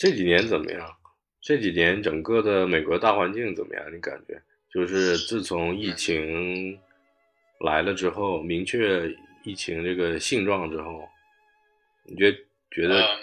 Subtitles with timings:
[0.00, 0.96] 这几年怎么样？
[1.42, 3.84] 这几年整个的美国大环境怎么样？
[3.94, 4.40] 你感觉
[4.72, 6.80] 就是自从疫情
[7.58, 11.06] 来了之后，明确疫情这个性状之后，
[12.04, 12.32] 你觉
[12.70, 13.02] 觉得？
[13.02, 13.20] 嗯，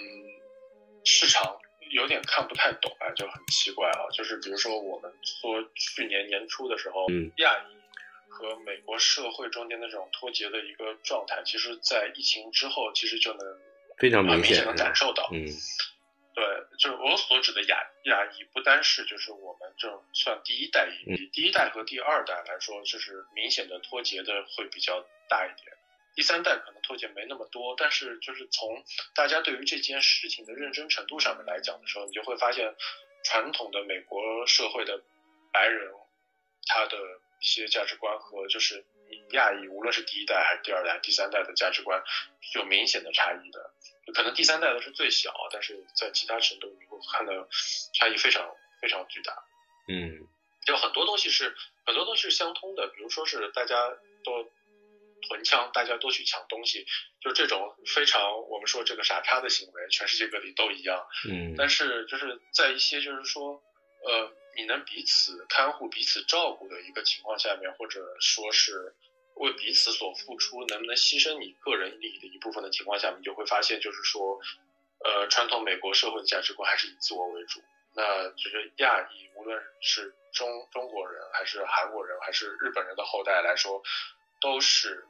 [1.04, 1.58] 市场
[1.90, 4.06] 有点看不太懂啊，就很奇怪啊。
[4.14, 13.40] 就是比如说，我们说去年年初的时候，嗯，亚裔和美国社会中间的这种脱节的一个状态，其实，在疫情之后，其实就能
[13.98, 15.44] 非常明显的感受到，嗯。
[16.38, 16.46] 对，
[16.78, 25.76] 就是我所指的亚亚裔，不单是就是我们这种算第一代裔，第一代和第二代来说，就是明显的脱节的会比较大一点。
[26.14, 28.84] 第三代可能脱节没那么多，但是就是从
[29.16, 32.76] 大家对于这件事情的认真程度上面来讲的时候，你就会发现，
[33.24, 35.02] 传统的美国社会的
[35.52, 35.92] 白人，
[36.68, 36.98] 他的
[37.42, 38.86] 一些价值观和就是
[39.32, 42.00] 亚裔，无论是第一代还是第二代、第三代的价值观，
[42.54, 43.74] 有明显的差异的。
[44.14, 47.34] 可能第三代的是最小，但是在其他程度你会看到
[47.94, 49.34] 差异非常非常巨大。
[49.90, 50.28] 嗯，
[50.66, 53.90] 就很多东西是很多东西是相通的，比如说是大家
[54.24, 54.50] 都
[55.28, 56.86] 囤枪，大家都去抢东西，
[57.22, 61.06] 就这种非常我们说这个傻叉的行为，全世界各地都一样。
[61.30, 63.62] 嗯，但是就是在一些就是说
[64.06, 68.96] 呃你能彼此看护、彼此照顾的一个情况下面，或者说是。
[69.40, 74.40] 为彼此所付出，能不能牺牲你个人利益的一部分的情况下，你就会发现，就是说，
[75.04, 77.62] 呃，传统美国社会的价值观还是以自我为主。
[77.96, 83.82] 那就是亚裔，无论是中中国人，还是韩国人，还是日本人的后代来说，
[84.42, 85.06] 都是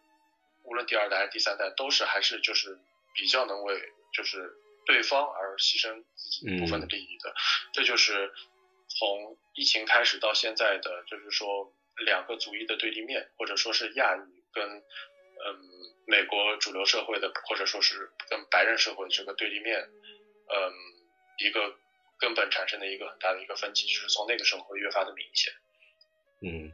[0.63, 2.77] 无论第二代还是第三代，都是还是就是
[3.13, 3.81] 比较能为
[4.13, 4.53] 就是
[4.85, 7.33] 对方而牺牲自己一部分的利益的。
[7.73, 8.33] 这就是
[8.87, 11.73] 从疫情开始到现在的，就是说。
[12.05, 14.83] 两个族裔的对立面，或者说是亚裔跟嗯
[16.05, 20.73] 美国主流社会的，或者说是跟白人社会这个对立面，嗯
[21.39, 21.75] 一个
[22.19, 25.53] 根本产生的一个很大的一个分歧，就是从那个时候会越发的明显。
[26.41, 26.71] 嗯，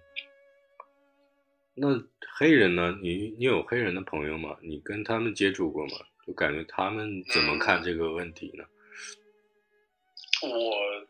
[1.73, 1.87] 那
[2.37, 2.97] 黑人呢？
[3.01, 4.57] 你你有黑人的朋友吗？
[4.61, 5.97] 你跟他们接触过吗？
[6.27, 8.65] 就感觉他们怎么看这个问题呢？
[10.41, 11.07] 我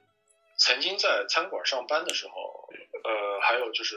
[0.57, 2.62] 曾经在餐馆上班的时候。
[3.03, 3.95] 呃，还有就是，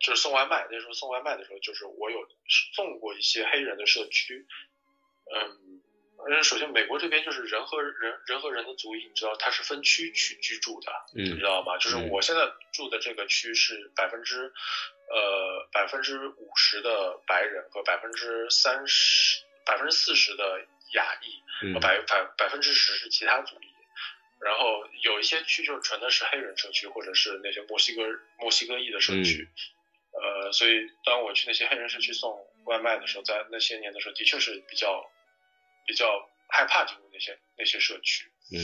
[0.00, 0.66] 就是送外卖。
[0.70, 2.28] 那时候送外卖的时候，就是我有
[2.74, 4.46] 送过一些黑人的社区。
[5.34, 5.82] 嗯，
[6.28, 11.78] 嗯，首先美国这边就是人和人人和人的族裔，你知道它是分区去居住的，你知道吗？
[11.78, 14.52] 就是我现在住的这个区是百分之
[15.08, 23.75] 呃百分之五十的白人和百分之三十百分之四十的亚裔，和百百百分之十是其他族裔。
[24.46, 28.02] 然后有一些区就是纯的是黑人社区，或者是那些墨西哥
[28.38, 29.48] 墨西哥裔的社区，
[30.12, 35.10] 呃，所以当我去那些黑人社区送外卖的时候，在那些年的时候，的确是比较
[35.84, 38.30] 比较害怕进入那些那些社区。
[38.52, 38.56] 嗯。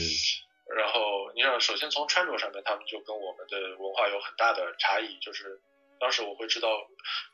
[0.73, 5.19] 然后你想首先从穿着上面，他们就跟我们的文化有很大的差异。
[5.19, 5.59] 就是
[5.99, 6.87] 当时我会知道，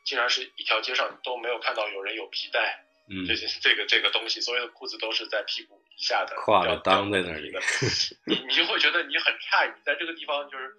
[0.04, 5.90] 竟然是一条街上都没有看到有人有皮带，嗯，这些这个这个东西，所有的裤子都是在屁股以。
[6.00, 7.52] 下的挎着裆在那里，
[8.24, 10.74] 你你就会觉得你很诧异，在这个地方就是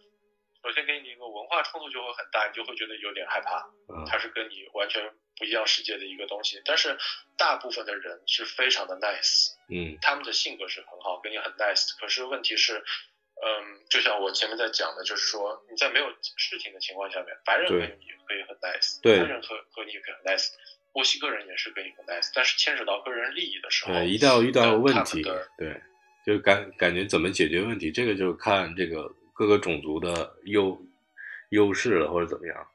[0.64, 3.70] 首先给你一个文化冲突就会很大，你就会觉得有点害怕。
[4.08, 6.60] 它是跟你完全不一样世界的一个东西。
[6.66, 6.98] 但是
[7.38, 11.96] 大部分的人是非常的 nice，嗯，他们的性格是很好，跟你很 nice。
[12.00, 20.50] 可是问题是，嗯，就像我前面在讲的，就是说你在没有事情的情况下面，白人和你可以很 nice，对，白人和和你也可以很 nice。
[20.94, 25.24] 墨西哥人也是跟你很 nice，但是牵扯到个人利益的时候，对，一定要遇到问题，
[25.58, 25.82] 对，
[26.26, 30.78] 就感感觉怎么解决问题，这个就看这个各个种族的优
[31.52, 32.68] 优势了，或者怎么样。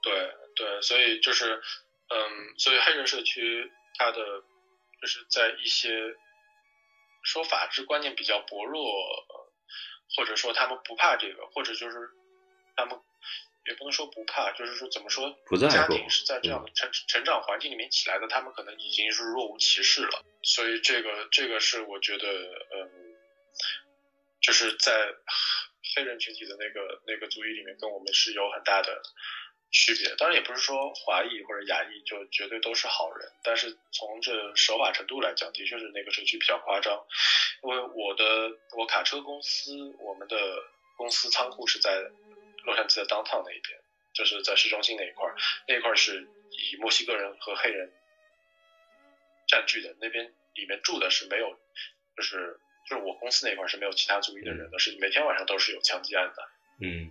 [0.00, 0.12] 对
[0.54, 1.60] 对，所以就是，
[2.08, 4.18] 嗯，所以黑人社区它的
[5.00, 5.90] 就是在一些
[7.24, 8.82] 说法治观念比较薄弱，
[10.16, 12.10] 或者说他们不怕这个，或者就是
[12.76, 13.00] 他们。
[13.64, 15.30] 也不能说不怕，就是说怎么说，
[15.70, 20.24] 家庭是在这样的成成长环境里面起来的，他们可能已经是若无其事了。
[20.42, 23.14] 所以这个这个是我觉得，嗯，
[24.40, 25.14] 就是在
[25.94, 29.00] 黑人群体的那个那个族裔里面，跟我们是有很大的
[29.70, 30.12] 区别。
[30.16, 37.00] 当然，也不是说华裔或者亚裔就绝对都是好人，但是从这守法程度来讲，的确是那个社区比较夸张。
[37.62, 40.36] 因为我的我卡车公司，我们的
[40.96, 42.10] 公司仓库是在。
[42.64, 43.78] 洛杉矶的 downtown 那一边，
[44.14, 45.34] 就是在市中心那一块儿，
[45.66, 47.90] 那一块儿是以墨西哥人和黑人
[49.48, 50.24] 占据的，那边
[50.54, 51.50] 里面住的是没有，
[52.16, 56.48] 就是就是我公司那块儿是没有其他族裔的人的，是每天晚上都是有枪击案的。
[56.80, 57.10] 嗯，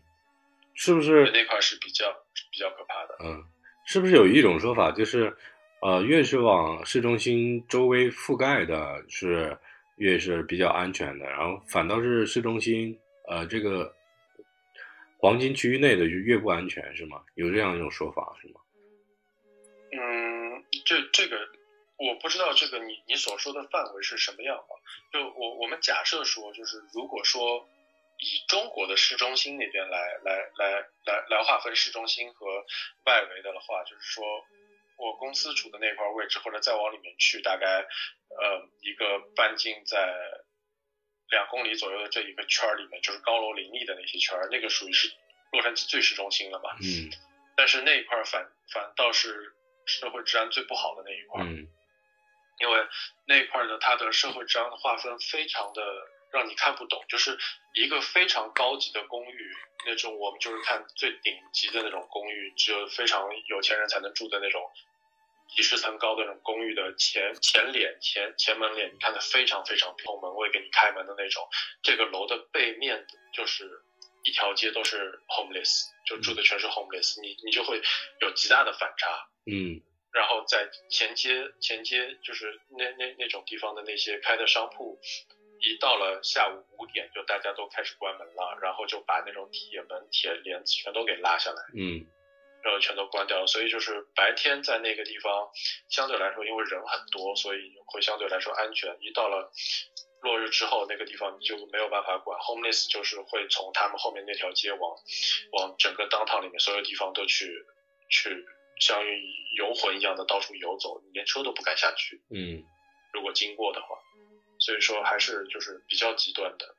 [0.73, 2.11] 是不是那块是比较
[2.51, 3.17] 比较可怕的？
[3.23, 3.43] 嗯，
[3.85, 5.35] 是不是有一种说法，就是
[5.81, 9.57] 呃，越是往市中心周围覆盖的是
[9.97, 13.93] 越是比较安全的，然后反倒是市中心，呃，这个
[15.21, 17.23] 黄金区域内的就越不安全，是吗？
[17.35, 18.59] 有这样一种说法是吗？
[19.93, 21.37] 嗯，这这个
[21.97, 24.73] 我不知道，这个你你所说的范围是什么样啊？
[25.13, 27.69] 就我我们假设说，就是如果说
[28.17, 32.65] 以中国的市中心那边来来来来来划分市中心和
[33.05, 34.23] 外围的的话，就是说。
[34.97, 37.65] 我公司处的那块位置，或者再往里面去，大概
[38.37, 39.97] 呃一个半径在
[41.31, 45.11] 两公里左右的这一个圈儿里面，就是高楼林立的那些圈儿，那个属于是
[45.51, 46.77] 洛杉矶最市中心了吧？
[46.81, 47.09] 嗯。
[47.55, 49.53] 但是那一块反反倒是
[49.85, 51.67] 社会治安最不好的那一块，嗯。
[52.59, 52.85] 因为
[53.25, 55.81] 那一块的它的社会治安的划分非常的
[56.31, 57.37] 让你看不懂，就是
[57.73, 59.55] 一个非常高级的公寓，
[59.85, 64.61] 那种我们就是看最顶级的那种公寓，只有非常有钱人才能住的那种。
[65.55, 71.47] 几十层高的那种公寓的前前脸前前门脸，你看的非常非常平，门卫给你开门的那种。
[71.83, 73.69] 这个楼的背面就是
[74.23, 77.81] 一条街都是 homeless，就住的全是 homeless，你你就会
[78.21, 79.27] 有极大的反差。
[79.45, 79.81] 嗯。
[80.13, 84.99] 然后在前街前街就是那那那种地方的那些开的商铺，
[85.59, 91.63] 一到了下午五点就大家都开始关门了，然后就把那种铁门铁帘子全都给拉下来。
[91.75, 92.05] 嗯。
[92.63, 95.49] 然后全都关掉了，所以就是白天在那个地方
[95.89, 98.95] 相对来说，因为人很多，所以会相对来说安全。
[99.01, 99.51] 一到了
[100.21, 102.39] 落日之后，那个地方你就没有办法管。
[102.39, 104.95] Homeless 就是会从他们后面那条街往
[105.53, 107.65] 往整个 downtown 里面所有地方都去
[108.09, 108.45] 去，
[108.79, 109.03] 像
[109.57, 112.21] 游魂一样的到处游走，你连车都不敢下去。
[112.29, 112.63] 嗯，
[113.13, 113.87] 如果经过的话，
[114.59, 116.75] 所以说还是就是比较极端的。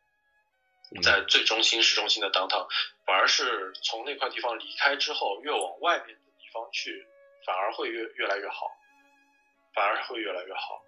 [1.00, 2.66] 在最中心市中心的 downtown，
[3.06, 7.06] 反而是从那块地方离开之后，越往外面的地方去，
[7.46, 8.70] 反而会越越来越好，
[9.74, 10.82] 反而会越来越好，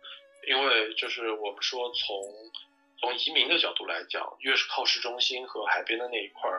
[0.47, 2.23] 因为就是我们说从
[2.99, 6.51] 从移民的角度来讲，越是靠市中心和海边的那一块，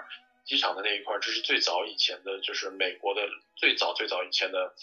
[0.45, 3.21] 机场的那一块，这是最早以前的，就是美国的
[3.56, 4.74] 最早最早以前的，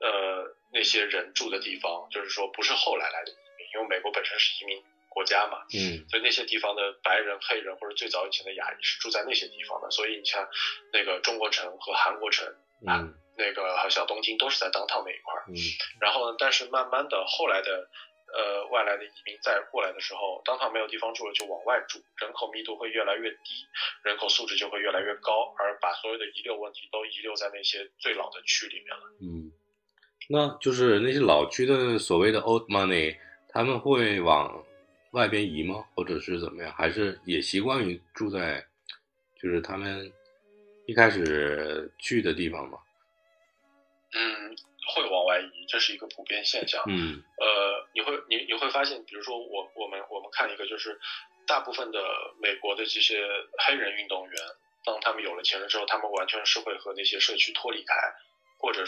[0.00, 4.82] 呃那些人住的地方，就是说不是后来来的移民，因为美国本身是移民。
[5.12, 10.48] 国家嘛，嗯，所以那些地方的白人、黑人或者最早以前的亚裔是住在那些地方的，所以你像
[10.92, 12.46] 那个中国城和韩国城，
[12.88, 15.54] 嗯，那个还有小东京都是在当趟那一块儿，嗯，
[16.00, 17.88] 然后呢，但是慢慢的后来的
[18.32, 23.66] 呃外来的移民再过来的时候，当趟没有地方住了，就往外住，人口密度会越来越低，
[24.02, 29.52] 人口素质就会越来越高，而把所有的遗留问题都遗留在那些最老的区里面了，嗯，
[30.28, 33.16] 那就是那些老区的所谓的 old money，
[33.48, 34.64] 他们会往。
[35.12, 35.86] 外边移吗？
[35.94, 36.72] 或者是怎么样？
[36.74, 38.66] 还是也习惯于住在，
[39.40, 40.12] 就是他们
[40.86, 42.78] 一开始去的地方吗？
[44.14, 44.56] 嗯，
[44.94, 46.82] 会往外移，这是一个普遍现象。
[46.86, 50.98] 嗯，呃，你会你你会发现，比如说我我们我们看一个，就是
[51.46, 51.98] 大部分的
[52.40, 53.24] 美国的这些
[53.66, 54.34] 黑人运动员，
[54.84, 57.94] 当他们有了钱了之后，他们完全是会和那些社区脱离开，
[58.58, 58.84] 或者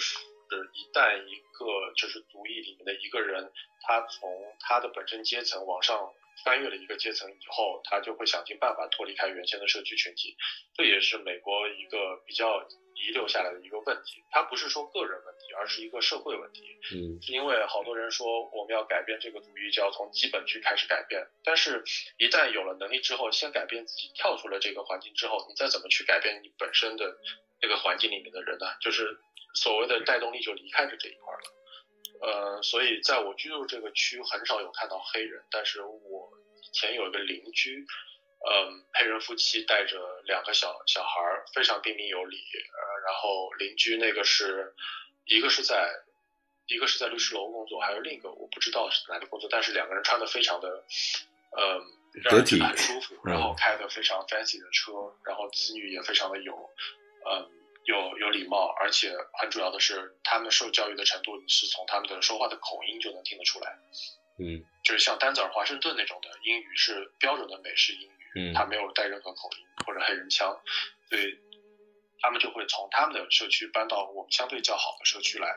[0.50, 0.56] 是。
[0.56, 3.50] 是一旦一个就是族裔里面的一个人，
[3.82, 4.30] 他从
[4.60, 6.12] 他的本身阶层往上
[6.44, 10.36] 翻越了一个阶层以后，他就会想尽办法脱离开原先的社区群体。
[10.76, 14.22] 这也是美国一个比较遗留下来的一个问题。
[14.30, 16.62] 它不是说个人问题，而是一个社会问题。
[16.94, 21.26] 嗯，是因为好多人说我们要改变这个族裔，就要从基本去开始改变。
[21.42, 21.82] 但是，
[22.18, 27.16] 一旦有了能力之后，先改变自己，跳出了这个环境之后，你再怎么去改变你本身的
[27.62, 28.66] 那个环境里面的人呢？
[28.80, 29.18] 就是。
[29.54, 31.40] 所谓的带动力就离开了这一块了，
[32.20, 36.28] 呃，所以在我居住这个区很少有看到黑人，但是我
[36.60, 37.86] 以前有一个邻居，
[38.50, 44.74] 嗯，黑人夫妻带着两个小小孩儿，非常彬彬有礼，呃，然后邻居那个是
[45.26, 45.88] 一个是在
[46.66, 50.84] 一个是在律师楼工作，还有另一个我不知道是哪里工作，但是两个人穿的非常的，
[51.56, 51.80] 嗯，
[52.24, 54.92] 让人觉得很舒服，然后开的非常 fancy 的车，
[55.24, 56.52] 然后子女也非常的有，
[57.30, 57.50] 嗯。
[57.84, 63.76] 有有礼貌，而且很主要的是，他们受教育的程度，你是从他们的说话的口音就能听得出来。
[64.38, 70.58] 嗯，就是像丹泽尔华盛顿那种的英语是标准的美式英语，嗯，他没有带任何口音或者黑人腔，
[71.08, 71.38] 所以
[72.20, 75.48] 他们就会从他们的社区搬到我们相对较好的社区来。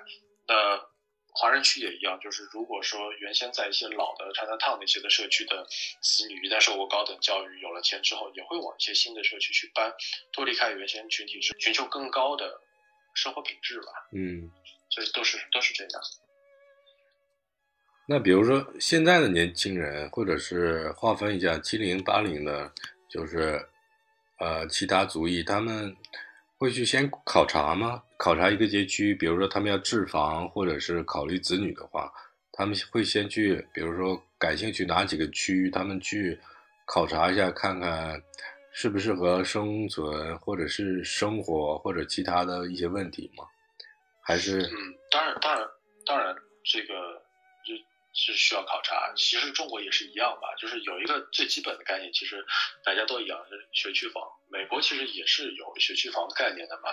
[0.48, 0.78] 那
[1.40, 5.64] 华人区也一样，就是如果说原先在一些老的 Chinatown 那些的社区的
[6.02, 9.94] 子女，一旦受过高等教育，有了钱之后，也会往一些新的社区去搬，
[10.34, 12.60] 脱离开原先群体，是寻求更高的
[13.14, 13.88] 生活品质吧。
[14.14, 14.50] 嗯，
[14.90, 16.02] 所以都是都是这样。
[18.08, 22.74] 那比如说现在的年轻人，或者是划分一下七零八零的，
[23.08, 23.64] 就是
[24.40, 25.96] 呃其他族裔，他们。
[26.58, 28.02] 会去先考察吗？
[28.18, 32.12] 考察一个街区，比如说他们要置房，或者是考虑子女的话，
[32.52, 36.38] 他们会先去，比如说感兴趣哪几个区，他们去
[36.86, 38.20] 考察一下，看看
[38.72, 43.44] 适不适合生存，或者是生活，或者其他的一些问题吗？
[44.22, 44.62] 还是？
[44.62, 44.74] 嗯，
[45.12, 45.68] 当然，当然，
[46.06, 47.17] 当然，这个
[48.18, 49.14] 是需要考察。
[49.16, 52.46] 其实中国也是一样吧，就是有一个最基本的概念，其实
[52.84, 54.24] 大家都一样，是学区房。
[54.50, 56.90] 美国其实也是有学区房概念的嘛，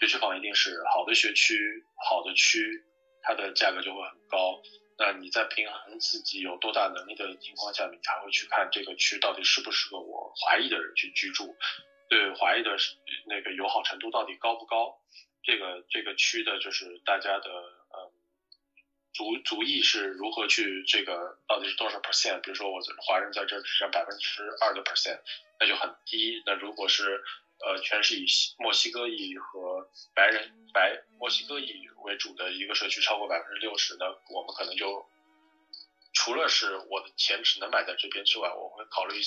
[0.00, 2.84] 学区房一定是好的学区、好的区，
[3.22, 4.60] 它的价格就会很高。
[4.98, 11.56] 那你在平衡自己有多大能力的情况下，你才会去看这个区到底适不适合我华裔的人去居住，
[12.08, 12.76] 对华裔的
[13.26, 15.00] 那个友好程度到底高不高？
[15.42, 17.50] 这个这个区的就是大家的
[19.14, 22.40] 族族裔是如何去这个到底是多少 percent？
[22.42, 25.20] 比如说我华人在这只占百分之二的 percent，
[25.58, 26.42] 那就很低。
[26.44, 27.22] 那如果是
[27.64, 28.26] 呃，全是以
[28.58, 35.06] 墨西哥裔和白人白墨西哥裔为主的一个社区超过百分之六十，那我们可能就
[36.12, 39.20] 除了是我的钱只能买在这边之外，我会考虑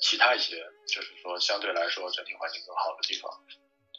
[0.00, 3.30] 其他一些，就是说相对来说整体环境更好的地方。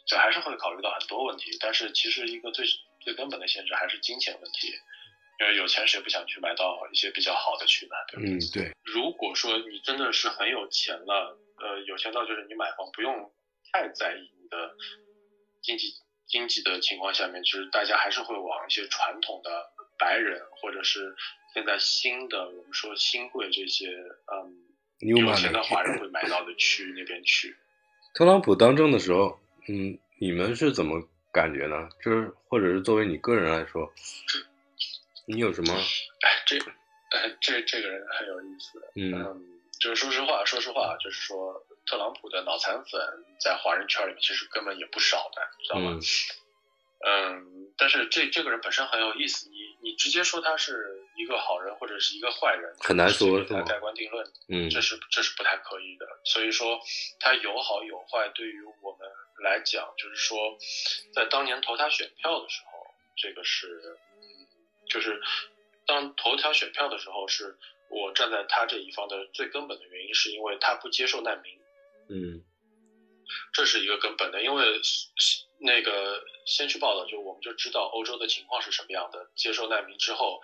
[0.06, 2.64] 这还是会考虑到很多问题，但是其实一个最
[2.98, 4.72] 最根本的限制还是金钱问题，
[5.40, 7.94] 因为有钱谁不想去买到一些比较好的区呢？
[8.08, 8.34] 对不对？
[8.34, 8.76] 嗯，对。
[8.84, 13.30] 如果说你真的是很有钱了，呃，有钱到就是你买房不用。
[13.70, 14.74] 太在意你的
[15.60, 15.92] 经济
[16.26, 19.50] 经济的情况下面，就是大家还是会往一些传统的
[19.98, 21.14] 白人，或者是
[21.52, 23.90] 现在新的我们说新贵这些，
[24.32, 24.56] 嗯，
[25.00, 27.54] 有钱的华人会买到的区那边去。
[28.14, 31.90] 特朗普当政的时候，嗯，你们是怎么感觉呢？
[32.02, 33.92] 就是或者是作为你个人来说，
[35.28, 35.74] 你有什么？
[35.74, 36.58] 哎，这，
[37.10, 38.82] 哎，这这个人很有意思。
[38.96, 41.64] 嗯，就是说实话，说实话，就是说。
[41.90, 43.00] 特朗普的脑残粉
[43.40, 45.98] 在华人圈里面其实根本也不少的，知道吗？
[47.06, 56.06] 嗯，但是这这个人本身很有意思，你你直接说他是一个好人或者是一个坏人，很难说，他盖棺定论，嗯，这是这是不太可以的。
[56.24, 56.78] 所以说
[57.20, 59.08] 他有好有坏，对于我们
[59.42, 60.58] 来讲，就是说
[61.14, 63.96] 在当年投他选票的时候，这个是，
[64.88, 65.20] 就是
[65.86, 67.56] 当投他选票的时候，是
[67.88, 71.58] 我站在他这一方的最根本的原因，是因为他不接受难民。
[72.10, 72.42] 嗯，
[73.52, 74.80] 这是一个根本的，因为
[75.58, 80.40] 那个先去报道，就我们就知道欧洲的情况是什么样的，接受难民之后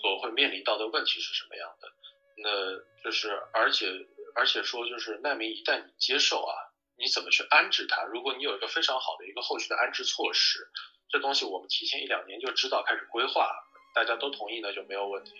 [0.00, 1.92] 所会面临到的问题是什么样的。
[2.38, 3.86] 那就是而且
[4.34, 6.54] 而且说就是难民一旦你接受啊，
[6.98, 8.02] 你怎么去安置他？
[8.04, 10.68] 如果你有一个非常好的一个后续的安置措施，
[11.08, 13.50] 这东西我们提前一两年就知道开始规划，
[13.96, 15.32] 大家都同意呢就没有问题。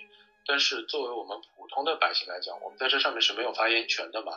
[0.46, 4.32] 但是作为我们普通的百姓来讲，我们在这上面是没有发言权的嘛。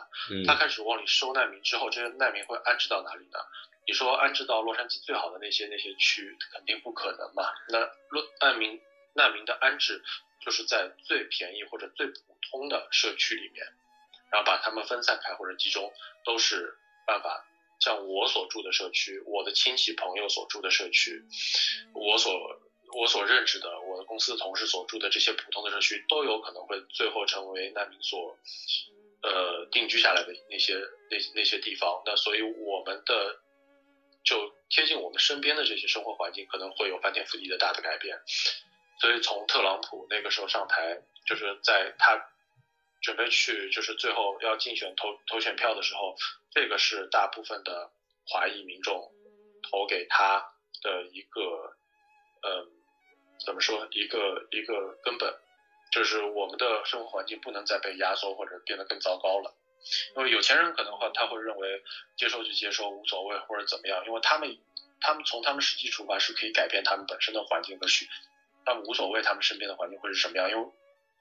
[0.46, 3.38] 他开始往里收难民之后，这些难民会安置到哪里呢？
[3.86, 7.50] 你说安置到洛杉矶最好的那些那些区，肯定不可能嘛。
[7.68, 7.78] 那
[8.10, 8.78] 洛难民
[9.14, 10.02] 难民的安置
[10.44, 13.64] 就是在最便宜或者最普通的社区里面，
[14.30, 15.90] 然后把他们分散开或者集中，
[16.26, 17.46] 都是办法。
[17.78, 21.24] 像我所住的社区，我的亲戚朋友所住的社区，
[21.94, 22.59] 我所。
[22.92, 28.36] 我所认识的，我的公司的同事所住的这些普通的社区，都有可能会最后成为难民所，
[29.22, 30.74] 呃，定居下来的那些
[31.10, 32.02] 那那些地方。
[32.04, 33.40] 那所以我们的
[34.24, 38.20] 就贴近我们身边的这些生活环境，可能会有翻天覆地的大的改变。
[39.00, 42.20] 所以从特朗普那个时候上台，就是在他
[43.02, 46.16] 准备去，就是最后要竞选投投选票的时候，
[46.50, 47.92] 这个是大部分的
[48.26, 49.12] 华裔民众
[49.70, 51.76] 投给他的一个，
[52.42, 52.79] 嗯。
[53.44, 53.88] 怎么说？
[53.90, 55.34] 一个一个根本，
[55.92, 59.54] 就是我们的生活环境不能再被压缩或者变得更糟糕了。
[60.14, 61.82] 因为有钱人可能话他会认为
[62.16, 64.58] 接受就接受无所谓或者怎么样，因为他们
[65.00, 68.06] 他们从他们实际出发是可以改变他们本身的环境和需，
[68.66, 70.68] 他们无所谓他们身边的环境会是什么样，因为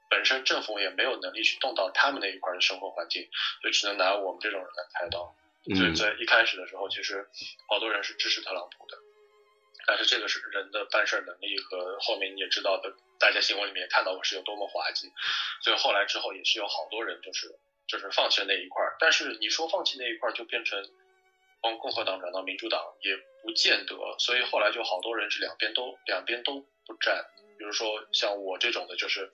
[0.10, 3.30] 本身政府也没有能力去动到他们那一块的生活环境，
[3.64, 5.34] 就只能拿我们这种人来开刀。
[5.76, 7.30] 所以在一开始的时候，其实
[7.68, 8.98] 好多人是支持特朗普的。
[9.90, 15.12] 但是这个是人的办事能力和后面你也知道的，大家新闻里面看到我是有多么滑稽，
[15.64, 17.50] 所以后来之后也是有好多人就是
[17.88, 18.96] 就是放弃了那一块儿。
[19.00, 20.80] 但是你说放弃那一块儿就变成
[21.64, 27.26] 从共和党转到民主党也不见得，所以后来就好多人是两边都两边都不占。
[27.58, 29.32] 比如说像我这种的，就是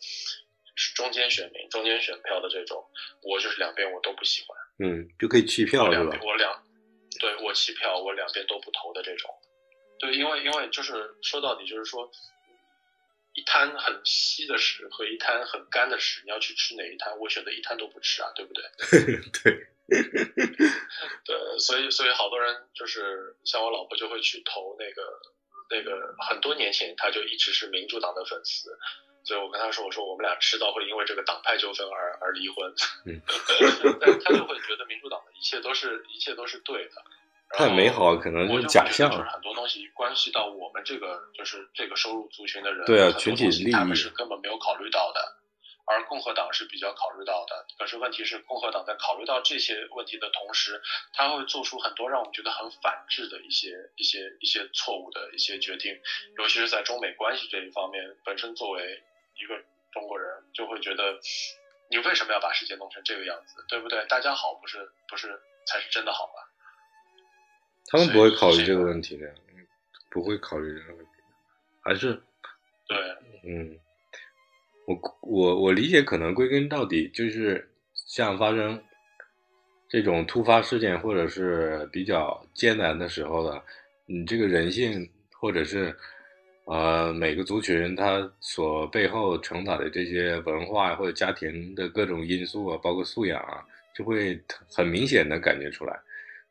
[0.75, 2.81] 是中间选民、中间选票的这种，
[3.21, 4.57] 我就是两边我都不喜欢。
[4.79, 6.17] 嗯，就可以弃票是吧？
[6.23, 6.63] 我两
[7.19, 9.29] 对我弃票，我两边都不投的这种。
[10.05, 12.11] 对，因为因为就是说到底就是说，
[13.33, 17.17] 一滩很稀的屎和一滩很干的屎，你要去吃哪一滩？
[17.19, 18.63] 我选择一滩都不吃啊，对不对？
[19.43, 19.67] 对，
[21.25, 25.19] 对，所以所以好多人就是像我老婆就会去投那个
[25.69, 28.77] 那个，很多年前他就一直是民主党的粉丝，
[29.23, 32.73] 所以我跟他说，我说我们俩迟早会因为这个党派纠纷而而离婚。
[33.05, 33.21] 嗯，
[33.99, 37.03] 但他就会觉得民主党的一切都是一切都是对的。
[37.51, 39.09] 太美好，可能就是假象。
[39.09, 45.21] 就是很多东西关系到我们这个就是这个收入族群的人，对啊，群体利益，他们是根本没有考虑到的。
[45.87, 50.81] 而共和党是比较考虑到的，可是问题是，共和党在考虑到这些问题的同时，
[51.13, 55.93] 他会做出很多让我们觉得很反智的一些、一些、一些错误的一些决定，
[56.39, 58.81] 尤其是在中美关系这一方面，本身作为
[59.35, 59.55] 一个
[59.93, 61.19] 中国人，就会觉得，
[61.91, 64.03] 你为什么要把世界弄成这个样子，对不对？
[64.07, 66.41] 大家好，不是不是才是真的好吗？
[67.87, 69.33] 他们不会考虑这个问题的，
[70.09, 71.11] 不会考虑这个问题，
[71.81, 72.13] 还是
[72.87, 72.97] 对，
[73.47, 73.77] 嗯。
[74.87, 78.79] 我我我理解，可能归根到底就是像发生
[79.89, 83.63] 这种突发事件，或者是比较艰难的时候的，
[84.05, 85.95] 你这个人性，或者是
[86.65, 93.65] 呃每个族群它所背后承载的这些文化或者家庭的各种因素啊，包括素养啊，
[93.95, 94.39] 就会
[94.69, 95.99] 很明显的感觉出来，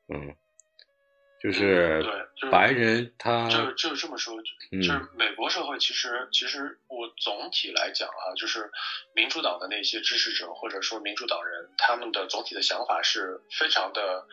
[0.08, 0.34] 嗯。
[1.44, 2.02] 就是
[2.40, 8.72] 对白人，他就就这么说，就是美国社会其实其实我总体来讲啊，就是
[9.14, 14.26] 民主党的那些支持者或者说民主党人，他们的总体的想法是非常的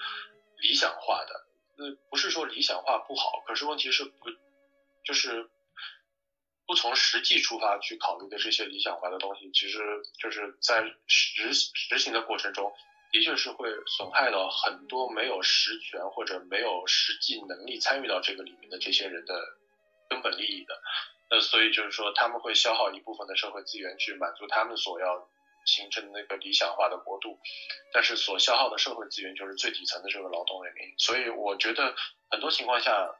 [0.62, 1.48] 理想化的。
[1.76, 4.30] 那不是说理想化不好，可是问题是不
[5.04, 5.50] 就是
[6.66, 9.80] 不从实际出发去考虑的这些理想化的东西，其实
[10.18, 12.72] 就是在实实行的过程中。
[13.12, 19.36] 的确是会损害到很多没有实权或者没有实际能力参与到这个里面的这些人的
[20.10, 20.82] 根本利益的。
[21.30, 25.28] 那所以就是说，他们会消耗一部分的社会资源去满足他们所要
[25.66, 27.38] 形成那个理想化的国度，
[27.94, 30.94] 但是所消耗的社会资源就是最底层的这个劳动人民。
[30.98, 31.96] 所以我觉得
[32.30, 33.14] 很多情况下，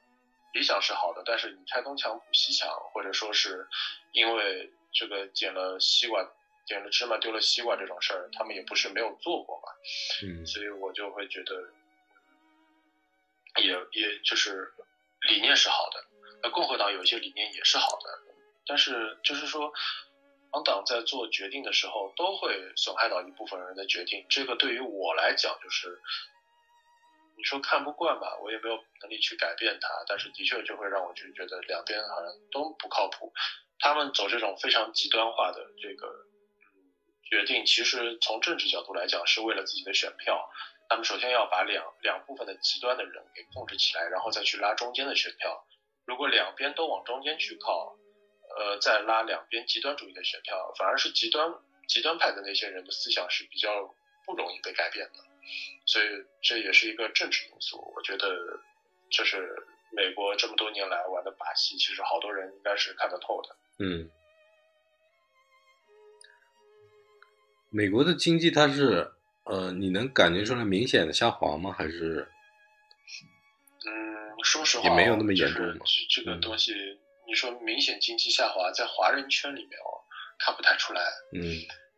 [0.54, 3.68] 理想是好的，但是你拆东墙补西墙，或者说是
[4.14, 6.30] 因为这个捡了西瓜。
[6.72, 9.74] 捡了芝麻丢了西瓜这种事儿，他们也不是没有做过嘛，
[10.24, 11.70] 嗯，所以我就会觉得，
[13.62, 14.72] 也也就是
[15.28, 16.02] 理念是好的，
[16.42, 18.20] 那共和党有一些理念也是好的，
[18.66, 19.74] 但是就是说，
[20.50, 26.00] 党党在做决定的时候都会损害到一部分人的决定，这个对于我来讲就是，
[27.36, 33.34] 你说看不惯吧，我也没有能力去改变它，但是的确就会让我就觉得两边好像都不靠谱，
[33.78, 36.31] 他们走这种非常极端化的这个。
[37.32, 40.52] 决定其实从政治角度来讲是为了自己的选票，
[40.90, 45.66] 他们首先要把两两部分的极端的人给控制起来，然后再去拉中间的选票。
[46.06, 47.96] 如果两边都往中间去靠，
[48.58, 51.50] 呃，再拉两边极端主义的选票，反而是极端
[51.88, 55.24] 极端派的那些人的思想是比较不容易被改变的。
[55.86, 56.08] 所以
[56.42, 57.94] 这也是一个政治因素。
[57.96, 58.28] 我觉得
[59.10, 59.56] 这是
[59.96, 63.56] 美国这么多年来玩的把戏，其实好多人应该是看得透的。
[63.80, 64.12] 嗯。
[67.74, 69.10] 美国的经济它是，
[69.46, 71.72] 呃，你能感觉出来明显的下滑吗？
[71.72, 72.28] 还是？
[73.88, 75.66] 嗯，说实话，也没有那么严重。
[76.10, 76.74] 这个东西，
[77.26, 80.04] 你说明显经济下滑，在华人圈里面哦，
[80.38, 81.02] 看不太出来。
[81.32, 81.42] 嗯。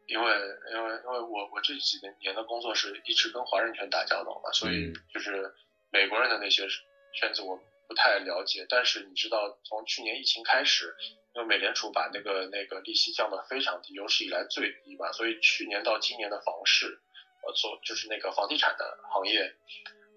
[0.06, 0.32] 因为，
[0.72, 5.52] 因为，因为我我这几年的工作是一直跟华人圈打交道嘛，所以就是
[5.92, 6.68] 美国人的那些
[7.14, 7.58] 圈子我
[7.88, 8.64] 不太了解。
[8.70, 10.94] 但是你知道，从去年疫情开始。
[11.36, 17.02] 因为美联储把那个那个利息降得非常低，有史以来最低嘛，所以去年到今年的房市，
[17.44, 19.56] 呃，做就是那个房地产的行业，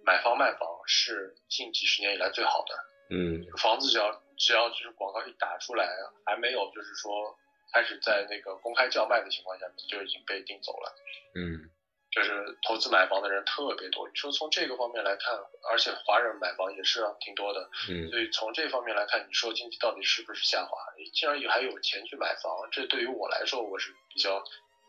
[0.05, 2.75] 买房卖房是近几十年以来最好的。
[3.09, 5.89] 嗯，房子只要只要就是广告一打出来，
[6.25, 7.35] 还没有就是说
[7.73, 10.95] 开始在那个公开叫卖的情况下，就已经被订走了。
[11.35, 11.71] 嗯。
[12.17, 15.39] 就是投资买房的人特别多，你说从这个方面来看，
[15.71, 20.79] 而且华人买房也是挺多的，嗯，所以从这方面来看，你说经济到底是不是下滑？
[21.13, 24.43] 竟然也还有钱去买房，这对于我来说我是比较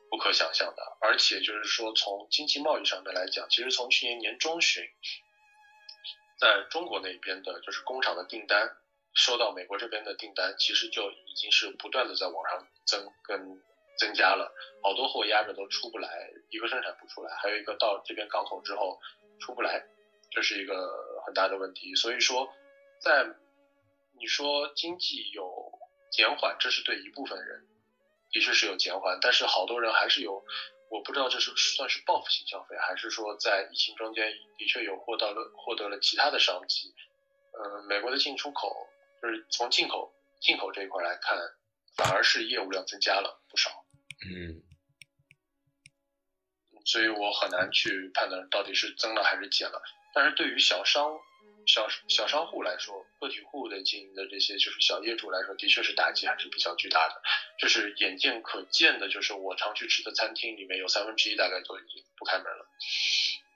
[0.09, 0.81] 不可想象的。
[1.01, 4.85] 而且就是说从经济贸易上面来讲，其实从去年年中旬，
[6.39, 8.71] 在中国那边的就是工厂的订单
[9.13, 13.61] 收到美国这边的订单，其实就已经是不断的在往上增跟。
[13.97, 16.09] 增加了好多货压着都出不来，
[16.49, 18.99] 一个生产不出来，还有一个到这边港口之后
[19.39, 19.83] 出不来，
[20.31, 21.95] 这是一个很大的问题。
[21.95, 22.47] 所以说，
[23.01, 23.27] 在
[24.19, 25.71] 你说经济有
[26.11, 27.67] 减缓，这是对一部分人
[28.31, 30.45] 的确是有减缓，但是好多人还是有，
[30.89, 36.93] 我不知道这是算是报复性消费，还是说在疫情中间的确有获到了获得了其他的商机。
[37.59, 38.87] 嗯，美国的进出口
[39.21, 41.37] 就是从进口进口这一块来看，
[41.95, 43.76] 反而是业务量增加了不少。
[44.25, 44.63] 嗯，
[46.85, 49.81] 所以我很难去判断到底是增了还是减了。
[50.13, 51.19] 但是对于小商
[51.67, 57.21] 小小商户来说，个体户的经营的这些就是小业主来说，的确是打击还是比较巨大的。
[57.59, 62.65] 就是眼见可见的，就是我常去吃的餐厅里面有三分之一大概都已经不开门了。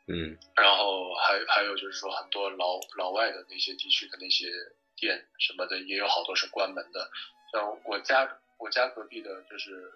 [0.07, 4.51] 嗯，然后还还有就是说，很多老老外的那些地区的那些
[4.97, 7.09] 店什么的，也有好多是关门的。
[7.53, 9.89] 像我家我家隔壁的，就是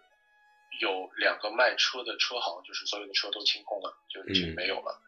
[0.79, 5.01] 有两个卖车的车行，就是所有的车都清空了，就已经没有了。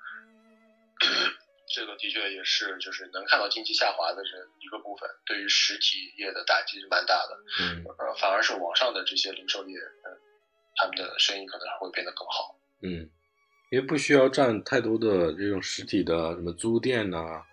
[1.70, 7.38] 这个的确也是，就是能看到经济下滑的这一个部分，对于实体业的打击是蛮大的。
[7.60, 10.18] 嗯，呃，反而是网上的这些零售业，嗯，
[10.78, 12.58] 他们的生意可能还会变得更好。
[12.82, 13.10] 嗯，
[13.70, 17.44] 因为不需要占太多的这种实体的什么租店呐，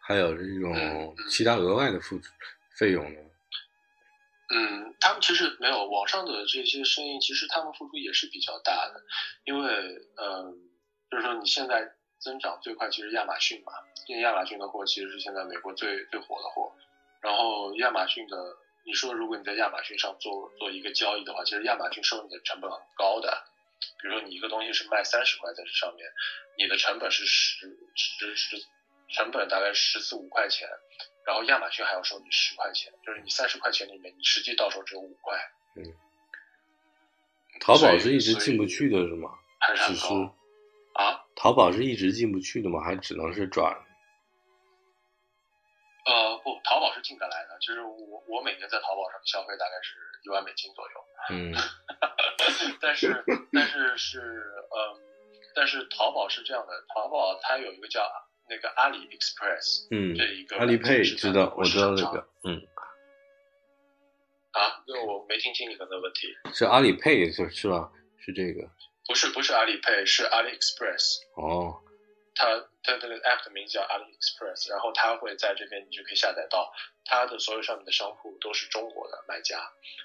[0.00, 2.20] 还有这种其他额外的付
[2.76, 3.20] 费用呢。
[3.20, 3.30] 嗯，
[4.52, 9.02] 嗯他们其实没有网上的这些生意，其实他们付出也是比较大的，
[9.44, 9.70] 因为，
[10.16, 10.70] 嗯，
[11.10, 11.92] 就是说你现在。
[12.22, 13.72] 增长最快其实亚马逊嘛，
[14.06, 16.72] 因为亚马逊的货其实是现在美国最最火的货。
[17.20, 18.36] 然后亚马逊的，
[18.86, 23.42] 你说如果你在亚马逊上做做一个交易的话，其实亚马逊收你的成本很高的。
[24.00, 26.08] 比如说你一个东西是卖三十块在这上面，
[26.56, 28.56] 你的成本是十十十，
[29.08, 30.68] 成本大概十四五块钱，
[31.26, 35.38] 然后亚马逊还要收你十块钱，就是你三十块钱里面你实际到手只有五块。
[35.76, 35.84] 嗯。
[37.60, 39.30] 淘宝是一直进不去的是吗？
[39.60, 40.34] 还是很高。
[40.94, 42.82] 啊，淘宝是一直进不去的吗？
[42.82, 43.72] 还只能是转？
[46.04, 47.56] 呃，不，淘宝是进得来的。
[47.60, 51.04] 就是我，我每年在淘宝上消费大概是一万美金左右。
[51.30, 51.54] 嗯，
[52.82, 55.00] 但是，但是是，嗯，
[55.54, 58.02] 但是淘宝是这样的，淘宝它有一个叫
[58.48, 62.60] 那个阿里 Express，嗯，这一个阿里 Pay 知道，我知道那个，嗯。
[64.52, 66.28] 啊，那我没听清你刚才问题。
[66.52, 67.90] 是阿里 Pay 是是吧？
[68.18, 68.68] 是这个。
[69.06, 71.22] 不是不是阿里 Pay，是阿里 Express。
[71.36, 71.80] 哦，
[72.34, 76.70] 它它这个 app 的名字叫阿里 Express，然后它会在这边你就可以下载到
[77.04, 79.58] 它的所有上面的商铺都是中国的卖家，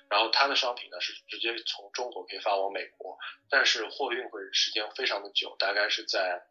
[0.09, 3.17] 然后它的商品呢是直接从中国可以发往美国，
[3.49, 6.41] 但是货运会时间非常的久，大概是在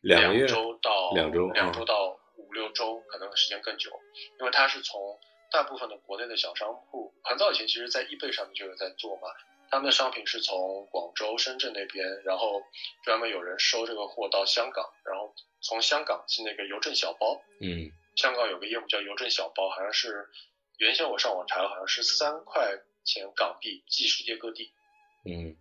[0.00, 3.90] 两周到两周两周到五六周，可能时间更久，
[4.38, 5.18] 因为它是从
[5.52, 9.28] 大部分的国内的小商铺，很早以前其实在易贝上面就有在做嘛。
[9.70, 12.60] 他们的商品是从广州、深圳那边，然后
[13.04, 17.40] 专门有人收这个货到香港，然后从香港寄那个邮政小包。
[17.60, 20.28] 嗯，香港有个业务叫邮政小包，好像是
[20.78, 24.72] 原先我上网查了，好像是三块钱港币寄世界各地。
[25.24, 25.54] 嗯，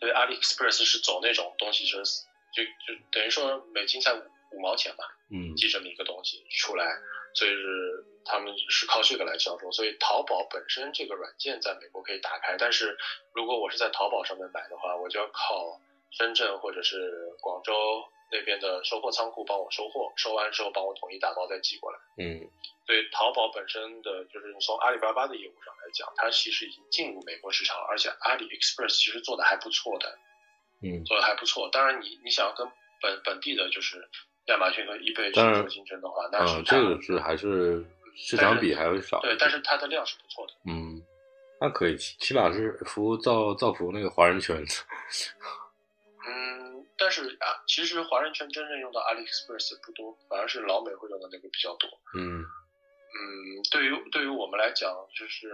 [0.00, 5.04] 所以阿里 Express 是走那种东西，就是就就等于说美金才五五毛钱吧。
[5.30, 6.86] 嗯，寄这么一个东西出来，
[7.34, 8.04] 所以是。
[8.24, 12.96] 他们是靠这个来销售，所以淘宝本身这个软件在美国可以打开，但是
[13.34, 15.80] 如果我是在淘宝上面买的话，我就要靠
[16.12, 17.72] 深圳或者是广州
[18.30, 21.98] 那边的收货仓库帮我收货，收完之后帮我统一打包再寄过来。
[22.16, 22.48] 嗯，
[22.86, 30.16] 所以淘宝本身的就是从阿里巴巴的业务上来讲，它其实已经进入美国市场了，而且阿里 Express 其实做的还不错的，
[30.82, 31.68] 嗯，做的还不错。
[31.72, 32.66] 当然，你你想要跟
[33.00, 34.08] 本本地的就是
[34.46, 37.84] 亚马逊和易贝去做竞争的话，那是这个是还是。
[38.14, 40.52] 市场比还会少，对，但是它的量是不错的。
[40.66, 41.02] 嗯，
[41.58, 44.84] 那可以，起码是服务造造福那个华人圈子。
[46.28, 51.88] 嗯，但是啊，其实华人圈真正用到 AliExpress 不多，反而是老美会用的那个比较多。
[52.14, 53.24] 嗯嗯，
[53.70, 55.48] 对于对于我们来讲，就是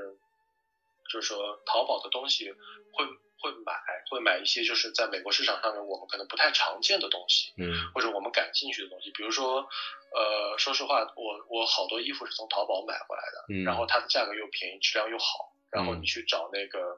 [1.09, 2.51] 就是说淘宝的东西
[2.91, 3.07] 会。
[3.41, 3.73] 会买，
[4.11, 9.69] 会买一些就是在美国市场上面我们可能不太常见的东西，嗯，或者我们感兴趣的东西，比如说，
[10.15, 16.97] 呃，说实话，我我好多衣服是从淘宝买回来的，嗯，然后它的价格又便宜，质量又好，然后你去找那个，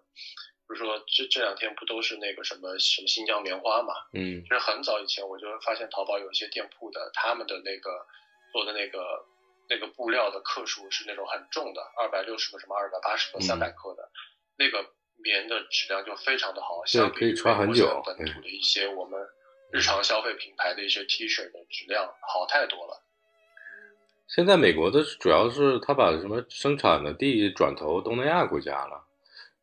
[0.66, 8.06] 比如说这这两天不都是那个什么什么新疆棉花嘛，嗯，就是很早以前我就发现淘宝有一些店铺的，他们的那个
[8.52, 9.26] 做的那个
[9.68, 14.10] 那个布料的克数是那种很重的，二百六十克什么二百八十克三百克的，
[14.56, 14.90] 那个。
[15.22, 18.02] 棉的质量就非常的好，相可以穿很久。
[18.04, 19.20] 本土的一些我们
[19.72, 23.02] 日常消费品牌的一些 T 恤的质量好太多了。
[24.28, 29.04] 现在美国的主要是他把什么生产的地转投东南亚国家了，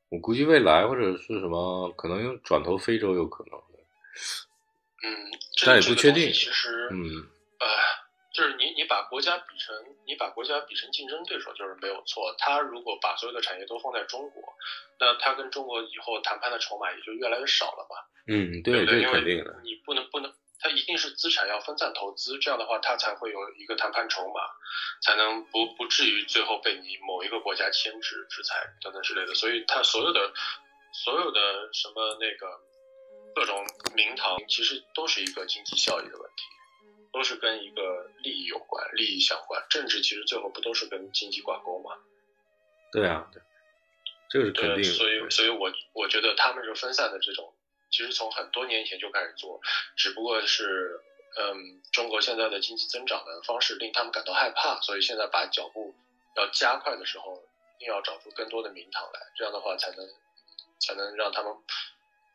[0.10, 3.58] 我估计未来或者是什么可能转投非洲有可能。
[5.04, 5.32] 嗯，
[5.66, 6.34] 但也不确定。
[6.34, 7.28] 其实，嗯，
[7.60, 7.68] 呃。
[8.38, 12.36] 就是你，你把国家比成，你把国家比成竞争对手，就是没有错。
[12.38, 14.44] 他如果把所有的产业都放在中国，
[15.00, 17.98] 那他跟中国以后谈判的筹码也就越来越少了嘛。
[18.28, 19.60] 嗯，对，这肯定的。
[19.64, 24.42] 你不能不能，他一定是资产要分散投资，这样的话他才会有一个谈判筹码，
[25.02, 29.34] 才能不不至于最后被你某一个国家牵制、制裁等等之类的。
[29.34, 30.32] 所以，他所有的
[30.94, 32.62] 所有的什么那个
[33.34, 36.44] 各种名堂，其实都是一个经济效益的问题。
[37.12, 39.64] 都是跟一个利益有关，利益相关。
[39.70, 41.98] 政治其实最后不都是跟经济挂钩吗？
[42.92, 43.42] 对啊，对，
[44.30, 44.84] 这个是肯定。
[44.84, 47.54] 所以，所以我我觉得他们这分散的这种，
[47.90, 49.60] 其实从很多年前就开始做，
[49.96, 51.00] 只不过是，
[51.38, 55.94] 嗯，中国现在的经济增长的方式令他们感到害怕，所以现在把脚步
[56.36, 57.44] 要加快的时候，
[57.78, 60.08] 一定要找出更多的名堂来，这样的话才能
[60.80, 61.54] 才能让他们。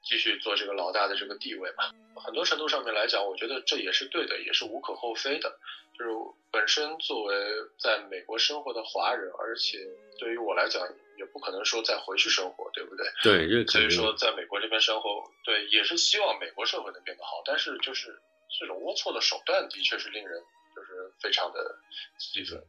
[0.03, 1.85] 继续做这个老大的这个地位嘛，
[2.21, 5.59] 很多程度上面来讲，我觉得这也是对的，也是无可厚非的。
[5.99, 6.11] 就是
[6.51, 7.37] 本身作为
[7.79, 9.79] 在美国生活的华人，而且
[10.19, 10.83] 对于我来讲，
[11.19, 13.07] 也不可能说再回去生活，对不对？
[13.23, 17.43] 对，所以说在美国这边生活，对，也是希望美国社会能变得好。
[17.45, 18.19] 但是就是
[18.59, 20.43] 这种龌龊的手段，的确是令人
[20.75, 21.79] 就是非常的
[22.19, 22.61] 气愤。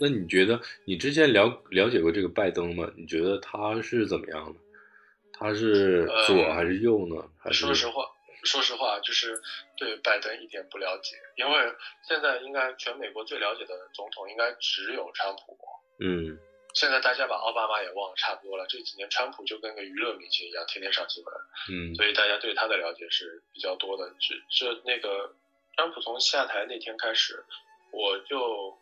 [0.00, 2.90] 那你觉得你之前了了解过这个拜登吗？
[2.96, 4.58] 你觉得他是怎么样的？
[5.40, 7.16] 他是左还是右呢？
[7.50, 8.04] 说实话，
[8.44, 9.40] 说实话，就是
[9.74, 11.74] 对拜登一点不了解，因为
[12.06, 15.56] 现在应该全美国最了解的总统应该只有川普。
[15.98, 16.38] 嗯，
[16.74, 18.66] 现在大家把奥巴马也忘了差不多了。
[18.68, 21.34] 这几年川普就跟个娱乐明星一样，天天上新闻。
[21.72, 24.12] 嗯，所以大家对他的了解是比较多的。
[24.20, 25.34] 这这那个
[25.76, 27.42] 川普从下台那天开始，
[27.92, 28.76] 我就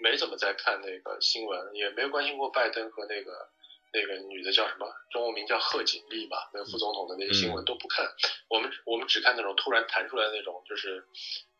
[0.00, 3.48] 没怎么在看那个新闻，也没有关心过拜登和那个。
[3.96, 4.86] 那个女的叫什么？
[5.10, 6.50] 中文名叫贺锦丽吧？
[6.52, 8.04] 那个副总统的那些新闻都不看，
[8.50, 11.02] 我们我们只看那种突然弹出来那种，就是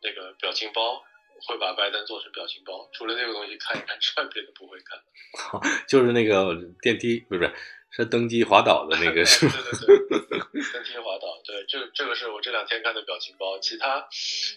[0.03, 1.01] 那个表情包，
[1.47, 2.87] 会把拜登做成表情包。
[2.93, 5.01] 除了那个东西看一看之外， 别的不会看。
[5.89, 7.45] 就是那个电梯，不是不
[7.91, 8.05] 是。
[8.05, 9.51] 登机滑倒的那个 是吗？
[9.51, 10.39] 对对对，
[10.73, 14.07] 登机滑倒，对，这这个是我这两天看的表情包，其他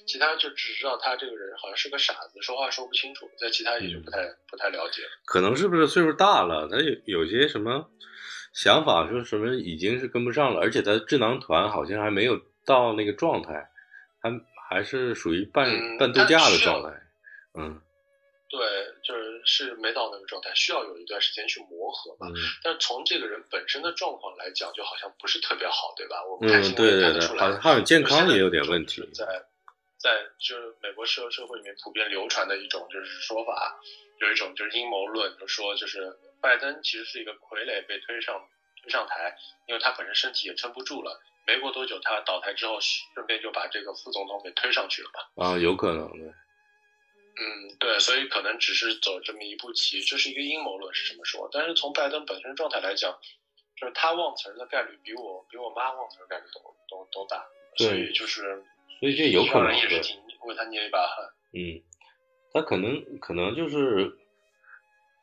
[0.06, 5.02] 其他就只知道他这个人好像是个傻子，说话说不清楚，在其他也就不太不太了解。
[5.24, 7.90] 可能是不是岁数大了，他有有些什么
[8.52, 13.70] 想法，说什么已经是跟不上了，而且他智囊团好像还没有到那个状态，
[14.20, 14.30] 还
[14.68, 17.00] 还是属于半半度假的状态，
[17.54, 17.80] 嗯。
[18.50, 18.58] 对，
[19.04, 22.26] 就是是没到那个状态，需要有一段时间去磨合嘛。
[22.64, 26.16] 但从这个人本身的状况来讲，就好像不是特别好，对吧？
[26.26, 29.08] 我们看新闻看得出来，好像健康也有点问题。
[29.14, 29.24] 在
[29.96, 30.10] 在
[30.40, 33.80] 就是美国社社会里面普遍流传的一种就是说法，
[34.20, 38.34] 有一种就是阴谋论，就说就是拜登其实是一个傀儡被推上
[38.82, 39.36] 推上台，
[39.68, 45.44] 因为他本身身体也撑不住了，没过多久他倒台之后，顺便就把这个副总统给推上去了嘛。
[45.44, 46.34] 啊，有可能的。
[47.42, 51.48] 嗯，对，所以可能只是走这么一步棋，这是一个阴谋论，是这么说。
[51.50, 53.18] 但是从拜登本身状态来讲，
[53.81, 57.42] 就是他忘词儿的概率比我比我妈忘词儿概率都都都大，
[57.79, 58.62] 所以就是，
[59.00, 61.24] 所以这有可能也是挺为他捏一把汗。
[61.55, 61.81] 嗯，
[62.53, 64.14] 他可能可能就是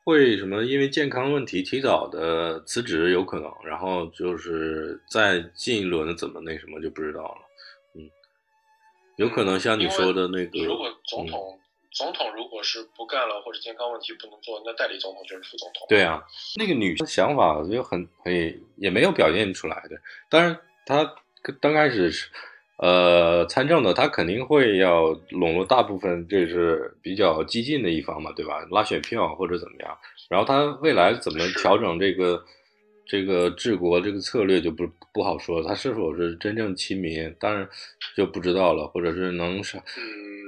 [0.04, 7.42] 会什么，因为健康问题提早的辞职有可能，然后就是再进一轮怎么那什么就不知道了。
[7.94, 8.10] 嗯，
[9.18, 11.60] 有可能像你说的那个，如果总统。
[11.98, 15.88] 总统如果是不干了或者健康问题不能做，那代理总统就是副总统。
[15.90, 16.24] 对啊，
[16.56, 20.00] 那个女生想法就很很也没有表现出来的。
[20.30, 21.16] 当然，她
[21.60, 22.30] 刚开始是
[22.78, 28.60] 呃参政的，她肯定会要笼络大部分这是比较激进的一方嘛，对吧？
[28.70, 29.98] 拉选票或者怎么样。
[30.30, 32.44] 然后她未来怎么调整这个
[33.08, 35.64] 这个治国这个策略就不不好说。
[35.64, 37.68] 他是否是真正亲民，当然
[38.16, 39.82] 就不知道了，或者是能是。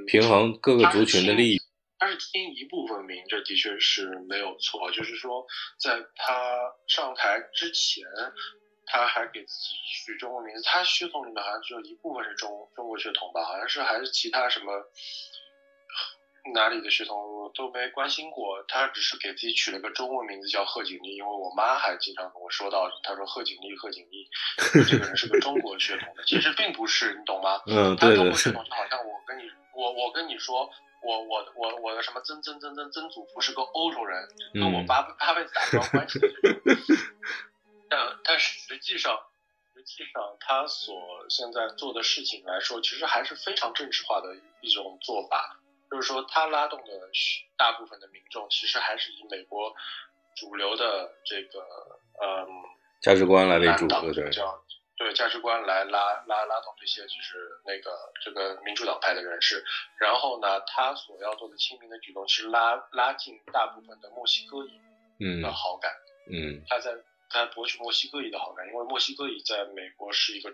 [0.08, 1.62] 平衡各个族群的利益，
[2.00, 4.90] 他是听一部分民，这的确是没有错。
[4.90, 5.46] 就是说，
[5.80, 6.34] 在他
[6.88, 8.04] 上台之前，
[8.88, 13.44] 他还给自己取中国名字，他血统里面好像只有一部分是中中国血统吧？
[13.44, 14.74] 好像是还是其他什么
[16.54, 18.64] 哪里的血统我都没关心过。
[18.68, 24.28] 他只是给自己取了个中文名字叫贺锦丽，因为我妈还经常跟我说到，她说贺锦丽，贺锦丽，
[24.90, 26.24] 这个人是个中国血统的。
[26.24, 27.62] 其实并不是，你懂吗？
[27.68, 28.16] 嗯，对对。
[28.18, 29.44] 中国血统就好像我跟你。
[29.72, 30.70] 我我跟你说，
[31.02, 36.20] 我我我我的什么曾曾曾曾曾祖父是个欧洲人，跟我八八辈子打不着关系。
[37.90, 39.18] 但但实际上，
[39.74, 45.62] 实际上他所现在做的事情来说，其实还是非常政治化的一种做法。
[45.90, 47.10] 就是说，他拉动的
[47.58, 49.74] 大部分的民众，其实还是以美国
[50.36, 51.60] 主流的这个
[52.22, 52.48] 嗯
[53.02, 54.32] 价值观来为主，对对。
[55.00, 59.64] 对价值观来拉拉拉动这些就是那个这个民主党派的人士，
[59.98, 65.90] 然后呢，他所要做的亲民的举动，其实拉拉近大部分的墨西哥裔的好感，
[66.30, 66.92] 嗯，他在
[67.30, 70.54] 他博取墨西哥裔的好感，因为墨西哥裔在美国是一个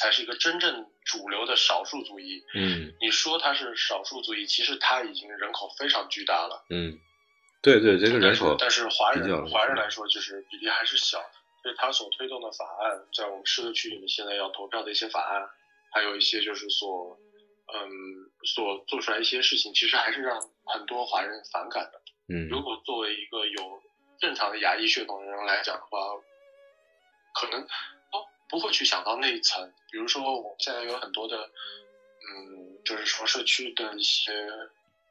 [0.00, 6.98] 才是一个真正主流的少数族裔，嗯，你说他是少数族裔，其实他已经人口非常巨大了，嗯，
[7.60, 11.20] 对对，这个人口，但是华人华人来说就是比例还是小。
[11.62, 15.46] 所以他所推动的法案，在我们社区里面现在要投票的一些法案，
[15.92, 17.20] 还有一些就是所，
[17.74, 17.84] 嗯，
[18.46, 22.00] 所做出来一些事情，其实还是让很多华人反感的。
[22.32, 23.82] 嗯，如果作为一个有
[24.18, 25.98] 正常的亚裔血统的人来讲的话，
[27.38, 27.68] 可能都
[28.50, 29.72] 不会去想到那一层。
[29.90, 34.32] 比如说，我们现在有很多的，嗯，就是说社区的一些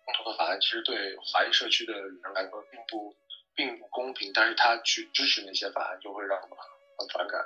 [0.06, 3.15] 共同的法案，其实对华裔社区的人来说并不
[3.56, 6.58] 并不公平，但是他去支持那些法案，就会让我们
[6.97, 7.41] 很反感。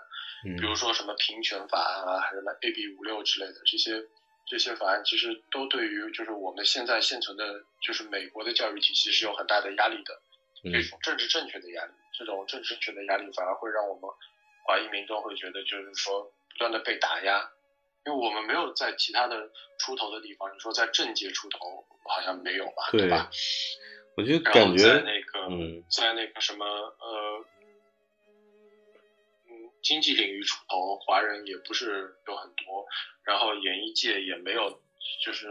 [0.45, 4.03] 嗯，比如说什么平权法案啊，还是那 AB 五六之类的这些。
[4.45, 10.21] 这些法案其实都对于就是我们现在现存的，就是美国的教育体系是有很大的压力的，
[10.63, 14.03] 这种政治正确的压力，这种政治正确的压力反而会让我们
[14.63, 17.51] 华裔民众会觉得就是说不断的被打压，
[18.05, 23.29] 因为我们没有在其他的出头的地方，你说在政界出头好像没有吧，对吧？
[24.15, 27.45] 我觉得感觉在那个嗯，在那个什么呃
[29.49, 29.69] 嗯。
[29.81, 32.85] 经济领域出头，华人也不是有很多，
[33.25, 34.81] 然后演艺界也没有，
[35.25, 35.45] 就是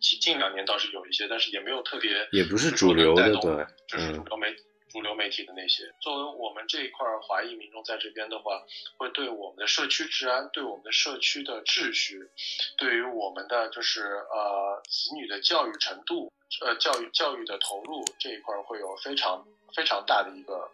[0.00, 4.48] 近近两年倒是有一些，但是也没有特别，也不是主流的，对，就是主流媒
[4.90, 5.92] 主流媒体的那些。
[6.00, 8.62] 作为我们这一块华裔民众在这边的话，
[8.96, 12.28] 会对我们的社区治安、对我们的社区的秩序、
[12.76, 20.70] 对于我们的就是呃子女的教育程度、呃教育教育的投入这一块会有非常非常大的一个。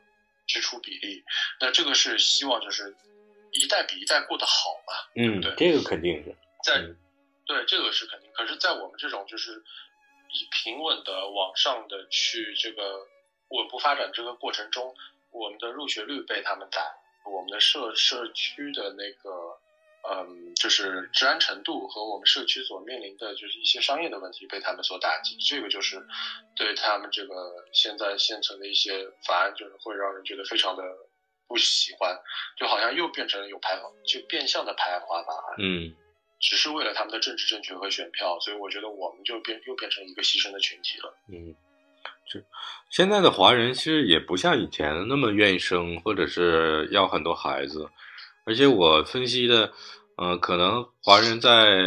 [0.49, 1.25] 支出比例，
[1.61, 2.95] 那这个是希望就是
[3.51, 4.95] 一代比一代过得好嘛？
[5.17, 6.81] 嗯，对，这个肯定是在
[7.45, 8.31] 对这个是肯定。
[8.33, 9.61] 可是，在我们这种就是
[10.31, 12.81] 以平稳的往上的去这个
[13.49, 14.95] 稳步发展这个过程中，
[15.31, 16.81] 我们的入学率被他们打，
[17.25, 19.59] 我们的社社区的那个。
[20.09, 26.01] 嗯，就是治安程度和我们社区所面临的就是一些商业的问题被他们所打击，这个就是
[26.55, 30.85] 对他们这个现在现存的一些法案，就是会让人觉得非常的
[31.49, 32.17] 不喜欢，
[32.57, 35.93] 就好像又变成了有排就变相的排华法案，嗯，
[36.39, 41.53] 只是为了他们的政治正确和选票，所以我觉得我们就变又变成一个牺牲的群体了，嗯，
[42.27, 42.41] 这
[42.91, 47.89] 现在的华人其实也不像以前那么愿意生，或者是要很多孩子。
[48.45, 49.73] 而且我分析的，
[50.17, 51.81] 呃，可能华人在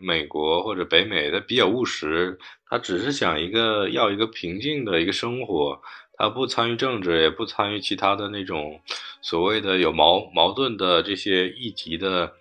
[0.00, 5.80] 美国或者北美，他比较务实，他只是想一个要一个平静的一个生活，
[6.18, 8.80] 他不参与政治，也不参与其他的那种
[9.22, 12.34] 所谓的有矛矛盾的这些议题的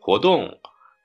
[0.00, 0.58] 活动，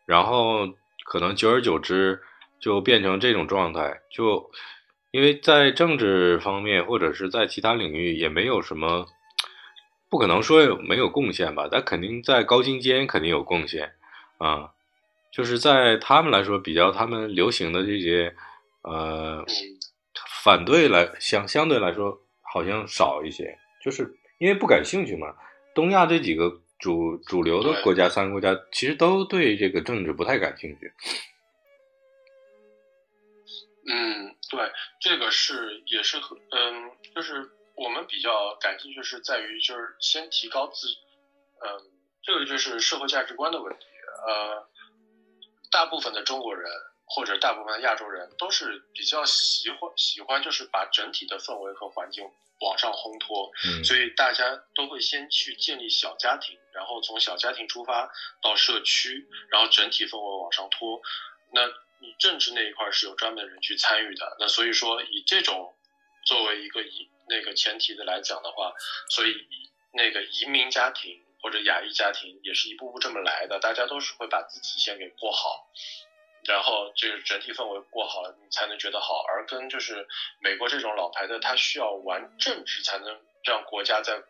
[0.05, 0.67] 然后
[1.05, 2.19] 可能久而久之
[2.59, 4.49] 就变成这种状态，就
[5.11, 9.07] 因为在政治方面或者是在其他领域也没有什么。
[10.09, 13.93] 不可能说没有贡献吧，但肯定在高精尖肯定有贡献，
[14.39, 14.73] 啊，
[15.31, 18.35] 就是在他们来说比较他们流行的这些，
[18.81, 19.45] 呃，
[20.43, 25.33] 反对来相相对来说好像少一些，就是因为不感兴趣嘛。
[25.73, 30.91] 东亚这几个主主流的国家，三个国家其实都对这个政治不太感兴趣。
[33.89, 37.49] 嗯，对，这个是也是很嗯，就是。
[37.73, 40.87] 我们比较感兴趣是在于，就是先提高自，
[41.65, 41.89] 嗯，
[42.21, 43.85] 这个就是社会价值观的问题。
[44.27, 44.69] 呃，
[45.71, 46.69] 大部分的中国人
[47.05, 52.23] 或者大部分的亚洲人都是比较喜欢喜欢，就是把整体的氛围和环境
[52.59, 53.49] 往上烘托。
[53.65, 58.11] 嗯，所以大家都会先去建立小家庭，然后从小家庭出发
[58.43, 61.01] 到社区，然后整体氛围往上拖。
[61.51, 61.61] 那
[62.01, 64.35] 你政治那一块是有专门人去参与的。
[64.39, 65.75] 那所以说，以这种
[66.25, 68.73] 作为一个以那个前提的来讲的话，
[69.09, 69.47] 所以
[69.93, 75.69] 那个移民家庭或者亚裔家庭也是一步步这么来的，大家都是会把自己先给过好，
[76.45, 79.23] 然后这个整体氛围过好了，你才能觉得好。
[79.27, 80.07] 而跟就是
[80.39, 84.21] 美国这种老牌的，他需要玩政治才能让国家在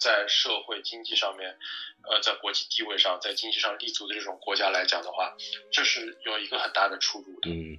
[0.00, 1.58] 在社会经济上面，
[2.02, 5.36] 呃，在国际地位上，在经济上立足的这种国家来讲的话，
[5.70, 7.50] 这是有一个很大的出入的。
[7.50, 7.78] 嗯，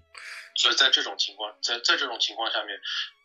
[0.56, 2.80] 所以在这种情况，在在这种情况下面。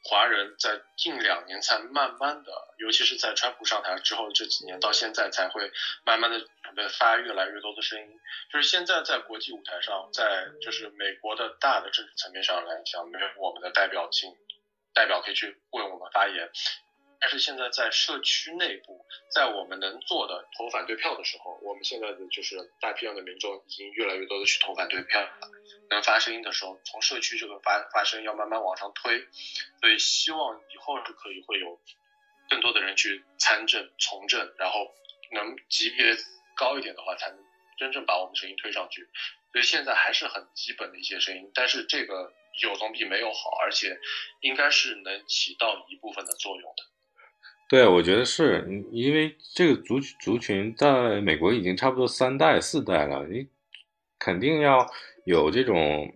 [0.09, 5.73] 华人在近两年才慢慢的，尤其是在川普上台之后这几年到现在才会
[6.05, 8.21] 慢慢的准备发越来越多的声音。
[8.53, 14.33] 就是现在在国际舞台上，在就是美国的大的政治层面上来讲，没有我们的代表性
[14.95, 16.53] 代表可以去为我们发言。
[17.21, 25.51] 但是现在在社区内部，在我们能做的投反对票的时候，我们现在的就是大批量的民众已经越来越多的去投反对票了。
[25.89, 29.27] 能发声音的时候，从社区这个发发声要慢慢往上推，
[29.81, 31.81] 所以希望以后是可以会有
[32.49, 34.93] 更多的人去参政从政，然后
[35.33, 36.17] 能级别
[36.57, 37.39] 高一点的话，才能
[37.79, 39.09] 真正把我们声音推上去。
[39.53, 43.99] 所以现在还是很基本的一些声音，但是这个有总比没有好，而且
[44.41, 46.85] 应该是能起到一部分的作用的。
[47.69, 53.49] 对，我觉得是，因为这个族族群在美国已经差不多三代四代了，你
[54.19, 54.87] 肯定要
[55.25, 56.15] 有这种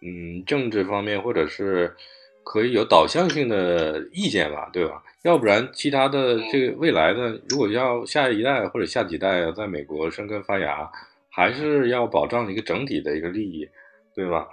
[0.00, 1.94] 嗯政治方面或者是
[2.42, 5.02] 可以有导向性的意见吧，对吧？
[5.22, 10.90] 要不然其他的这个未来的，如果要下一代或者下几代在美国生根发芽，
[11.28, 13.68] 还是要保障一个整体的一个利益，
[14.14, 14.48] 对吧？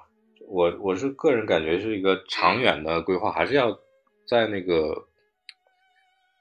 [0.48, 3.80] 我我是个人感觉是一个长远的规划，还是要
[4.28, 5.08] 在那个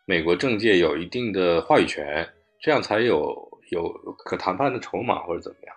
[0.05, 2.29] 美国政界有一定的话语权，
[2.61, 3.89] 这样才有有
[4.25, 5.77] 可谈判的筹码或者怎么样。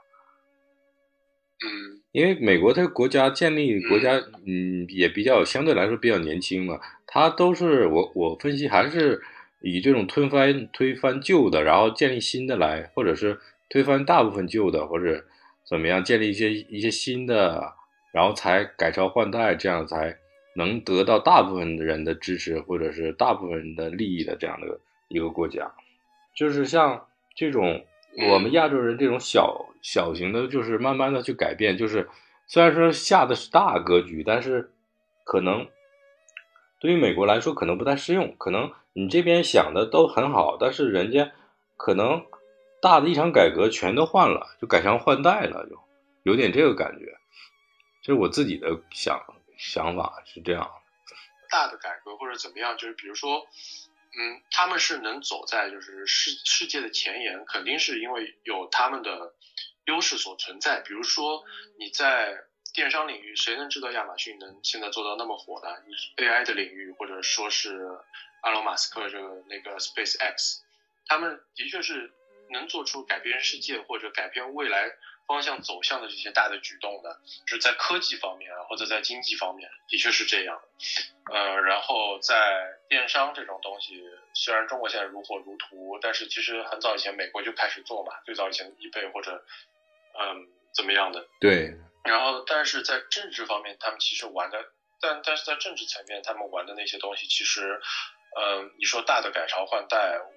[1.66, 9.22] 嗯，因为美国这个国家建立国家，嗯，也比较相对来说比较年轻嘛，它都是我我分析还是
[9.62, 15.24] 以这种推翻推翻旧的，然后建立新的来，或者是推翻大部分旧的，或者
[15.64, 17.74] 怎么样建立一些一些新的。
[18.14, 20.16] 然后才改朝换代，这样才
[20.56, 25.74] 能得到大部分人的支持，或者是大部分人的利益的这样的一个国家。
[26.36, 27.86] 就是像这种
[28.30, 31.78] 我们亚洲人这种小小型的，就是慢慢的去改变。
[31.78, 32.10] 就是
[32.48, 34.72] 虽然说下的是大格局，但是
[35.24, 35.68] 可能
[36.80, 38.36] 对于美国来说可能不太适用。
[38.38, 41.32] 可能你这边想的都很好，但是人家
[41.78, 42.26] 可能
[42.82, 45.80] 大的一场改革全都换了，就改朝换代了，就
[46.24, 47.18] 有点这个感觉。
[48.02, 49.18] 这是我自己的想
[49.58, 50.70] 想法是这样，
[51.50, 53.48] 大的改革或者怎么样，就是比如说，
[54.16, 59.34] 嗯，他们是能走在就是世世界的前沿，肯定是因为有他们的
[59.86, 60.82] 优势所存在。
[60.82, 61.44] 比如说
[61.78, 62.44] 你在
[62.74, 65.84] 电商领域，谁能知道亚马逊能现在做到那么火的
[66.18, 67.88] ？AI 的领域，或者说是
[68.42, 70.60] 阿隆马斯克这个那个 SpaceX，
[71.06, 72.12] 他们的确是
[72.50, 74.92] 能做出改变世界或者改变未来。
[75.26, 77.16] 方向走向的这些大的举动呢，
[77.46, 80.62] 是在科技方面啊，或者在经济方面，的确是这样。
[81.32, 84.04] 呃，然后在电商这种东西，
[84.34, 89.46] 虽然中国现在如火如荼，但是其实很早以前美国就开始做嘛，最早以前的易贝或者
[90.20, 91.26] 嗯怎么样的。
[91.40, 91.74] 对。
[92.04, 97.80] 然后，但是在政治方面，他们其实玩的，但但是在政治层面，他们玩的那些东西，其实，
[98.36, 100.33] 嗯，你说大的改朝换代，我。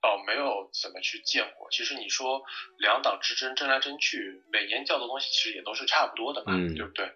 [0.00, 1.68] 倒没有怎么去见过。
[1.70, 2.42] 其实你说
[2.78, 7.12] 两党之争争来争去，每年叫的东西其实也都是差不多的嘛，对不对？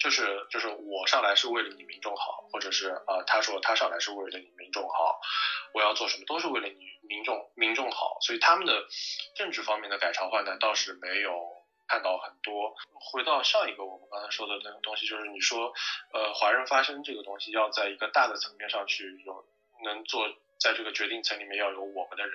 [0.00, 5.20] 就是就是我上来是为了你民众好，或者是啊他说他上来是为了你民众好，
[5.72, 8.18] 我要做什么都是为了你民众民众好。
[8.20, 8.84] 所以他们的
[9.36, 11.32] 政治方面的改朝换代倒是没有
[11.86, 12.74] 看到很多。
[13.12, 15.72] 回到上一个我们刚才说的那个东西，就是你说
[16.12, 19.46] 呃华人发声这个东西要在一个大的层面上去有
[19.84, 20.28] 能做。
[20.64, 22.34] 在这个决定层里面要有我们的人，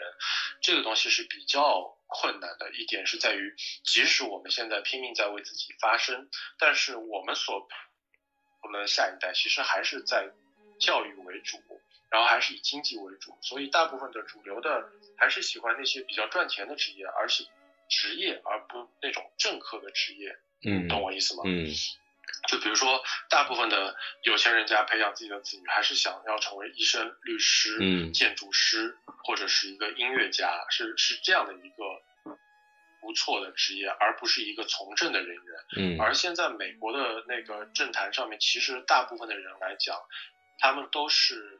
[0.61, 2.69] 这个东西是比较困难的。
[2.73, 7.67] 一点是在于，即使我们现在拼命在为自己发声，但是我们所
[8.61, 10.29] 我们的下一代其实还是在
[10.79, 11.57] 教育为主，
[12.11, 17.45] 然后还是以经济为主，所以大部分的主流的还是喜欢那些比较赚钱的职业，而且
[17.89, 20.37] 职业而不那种政客的职业。
[20.61, 21.41] 嗯，懂我意思吗？
[21.47, 21.65] 嗯。
[22.47, 31.83] 就比如说，大部分的有钱人家培养自己的子女，还是想要成为医生、律师、嗯、建筑师，或者是一个音乐家，是是这样的一个
[33.01, 35.43] 不错的职业，而不是一个从政的人员。
[35.77, 36.01] 嗯。
[36.01, 39.95] 而现在美国的那个政坛上面，其实大部分的人来讲，
[40.59, 41.59] 他们都是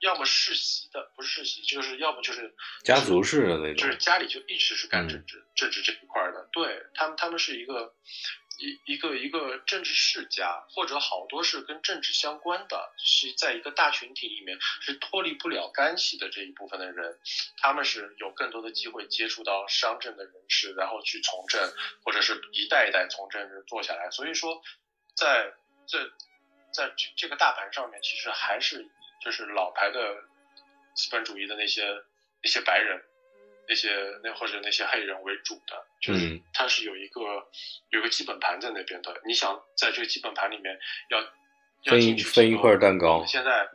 [0.00, 6.48] 要么世袭的，不是世袭，就是要么就是家族式的那种，就是家里就一直是干政治、政治这一块的。
[6.52, 7.94] 对他们，他们是一个。
[8.58, 17.18] 一一个一个政治世家，或者好多是跟政治相关的，是在一个大群体里面是脱离不了干系的这一部分的人，
[17.58, 21.72] 他们是有更多的机会接触到商政的人士，然后去从政，
[22.04, 24.10] 或者是一代一代从政做下来。
[24.10, 24.60] 所以说，
[25.14, 25.54] 在
[25.86, 26.04] 这
[26.72, 28.88] 在这这个大盘上面，其实还是
[29.24, 30.24] 就是老牌的
[30.94, 32.02] 资本主义的那些
[32.42, 33.04] 那些白人。
[33.68, 33.90] 那些
[34.24, 37.20] 那或者那些黑人为主的，就是它是有一个
[37.90, 39.20] 有个基本盘在那边的。
[39.26, 40.78] 你想在这个基本盘里面
[41.10, 41.20] 要
[41.82, 43.68] 要进去分一块蛋糕，现在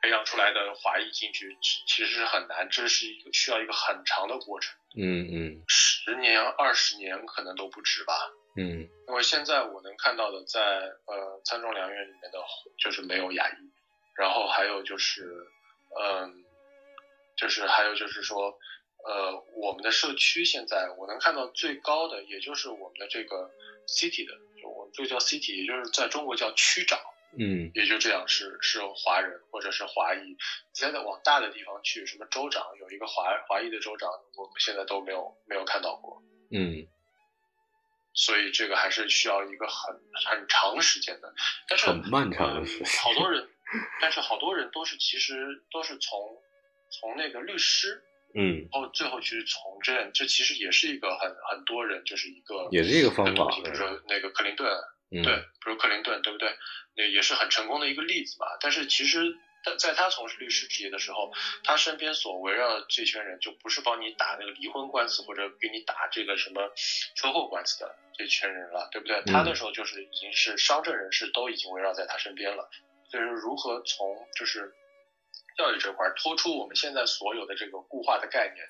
[0.00, 4.72] 培养出来的华裔进去其实是很难，这是一个需要一个很长的过程。
[4.96, 8.14] 嗯嗯，十年二十年可能都不止吧。
[8.56, 10.60] 嗯，因为现在我能看到的，在
[11.06, 12.38] 呃参众两院里面的，
[12.78, 13.54] 就是没有亚裔，
[14.16, 15.28] 然后还有就是
[16.00, 16.44] 嗯，
[17.36, 18.56] 就是还有就是说。
[19.08, 23.50] 呃，我们的社区现在我能看到最高的，也就是我们的这个
[23.86, 27.00] city 的，就我们这个叫 city，也就是在中国叫区长，
[27.38, 30.36] 嗯，也就这样是是华人或者是华裔。
[30.74, 36.86] 现在往大的地方去，什么州长有一个华华裔的州长，我们现在都没有没有看到过，嗯，
[38.12, 41.32] 所以这个还是需要一个很很长时间的，
[41.66, 42.86] 但是很漫长的时间。
[43.00, 43.48] 好多人，
[44.02, 46.42] 但是好多人都是其实都是从
[46.90, 48.04] 从那个律师。
[48.34, 54.70] 嗯，然后最后去从政，这其实也是一个很很多人就是一个也是一个方法，比如说那个克林顿，
[55.10, 56.56] 嗯、对，比如克林顿，对不对？
[56.96, 58.46] 那也是很成功的一个例子嘛。
[58.60, 59.36] 但是其实。
[59.64, 61.32] 在在他从事律师职业的时候，
[61.64, 66.72] 他身边所围绕的这群人，就不是帮你打那个离婚官司或者给你打这个什么
[67.16, 69.20] 车祸官司的这群人了，对不对？
[69.26, 72.70] 他那时候就是已经是商政人士，都已经围绕在他身边了。
[73.10, 74.72] 所以说，如何从就是
[75.58, 78.64] 教育这块脱出我们现在所有的这个固化的概念，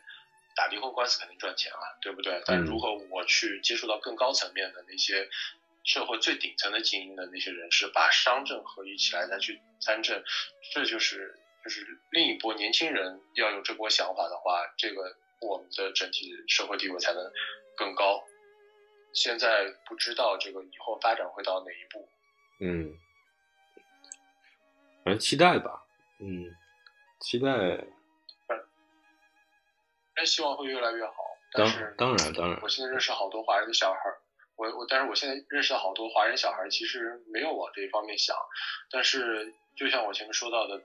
[0.57, 2.43] 打离婚官司肯定赚钱了，对不对？
[2.47, 5.29] 但如何我去接触到更高层面的那些？
[5.85, 10.23] 社会最顶层的精英的那些人士，把商政合一起来再去参政，
[10.75, 11.35] 这就是
[11.65, 17.33] 就是另一波年轻人要有这波想法的话，这个我们的整体社会地位才能
[17.75, 18.23] 更高。
[19.15, 22.07] 现在不知道这个以后发展会到哪一步。
[22.61, 22.93] 嗯，
[25.05, 25.87] 反正期待吧。
[26.21, 26.55] 嗯，
[27.21, 27.49] 期待。
[30.15, 31.13] 但希望会越来越好。
[31.53, 32.59] 当是当然当然。
[32.63, 34.01] 我现在认识好多华人的小孩。
[34.57, 38.37] 我我，但是我现在认识到好多华人小孩，其实没有往这一方面想。
[38.91, 40.83] 但是，就像我前面说到的，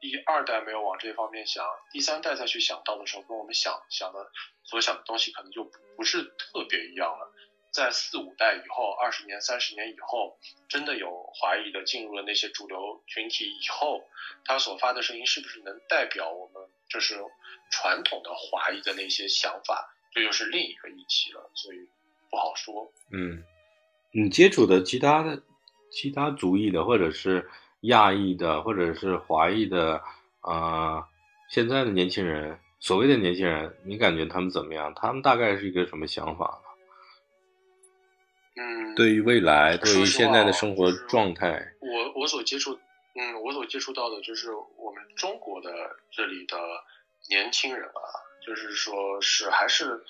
[0.00, 1.62] 第二代没有往这一方面想，
[1.92, 7.33] 第三代再去想到的时候，跟我们想想的所想的东西可能就不是特别一样了。
[7.74, 14.00] 在四五代以后，二十年、三十年以后，真的有华裔的进入了那些主流群体以后，
[14.44, 17.16] 他所发的声音是不是能代表我们就是
[17.70, 19.92] 传统的华裔的那些想法？
[20.12, 21.50] 这又是另一个议题了。
[21.54, 21.88] 所以。
[22.30, 22.90] 不好说。
[23.12, 23.44] 嗯，
[24.10, 25.40] 你接触的其他的、
[25.88, 27.48] 其他族裔的，或者是
[27.82, 30.02] 亚裔的，或者是华裔的，
[30.40, 31.06] 啊，
[31.48, 34.92] 现在的年轻人，所谓的年轻人，你感觉他们怎么样？
[34.96, 36.60] 他们大概是一个什么想法？
[38.56, 42.78] 嗯，对于未来，对于现在的生活状态，我我所接触，
[43.14, 45.70] 嗯，我所接触到的就是我们中国的
[46.10, 46.56] 这里的
[47.28, 48.00] 年轻人啊，
[48.46, 50.04] 就是说是还是。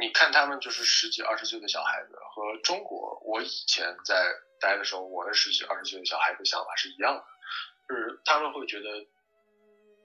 [0.00, 4.24] 你看他们就是十几二十岁的小孩子，和中国我以前在
[4.60, 7.24] 待的时候，我的十几二十岁的小孩子想法是一样的，
[7.88, 9.04] 就是他们会觉得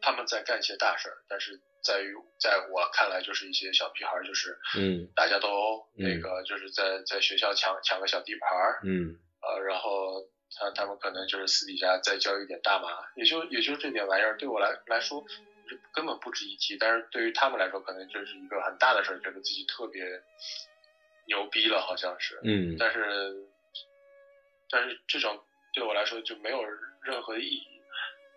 [0.02, 10.22] 他们在干一些大事儿，但是在于在我看来就是一些小屁孩，就是嗯打架斗殴，那个就是在在学校抢抢个小地盘儿，嗯呃，然后
[10.58, 15.24] 他他们可能就是私底下再交一点大麻，也就也就这点玩意儿，对我来来说。
[15.92, 20.06] 根本不值一提，但是对于他们来说，可能就是一个很大的事儿，觉得自己特别
[21.26, 22.40] 牛逼了，好像是。
[22.44, 22.78] 嗯。
[22.78, 23.34] 但是，
[24.70, 26.64] 但是这种对我来说就没有
[27.02, 27.75] 任何意义。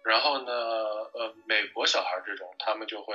[0.08, 3.14] 然后呢，呃，美国小孩这种，他们就会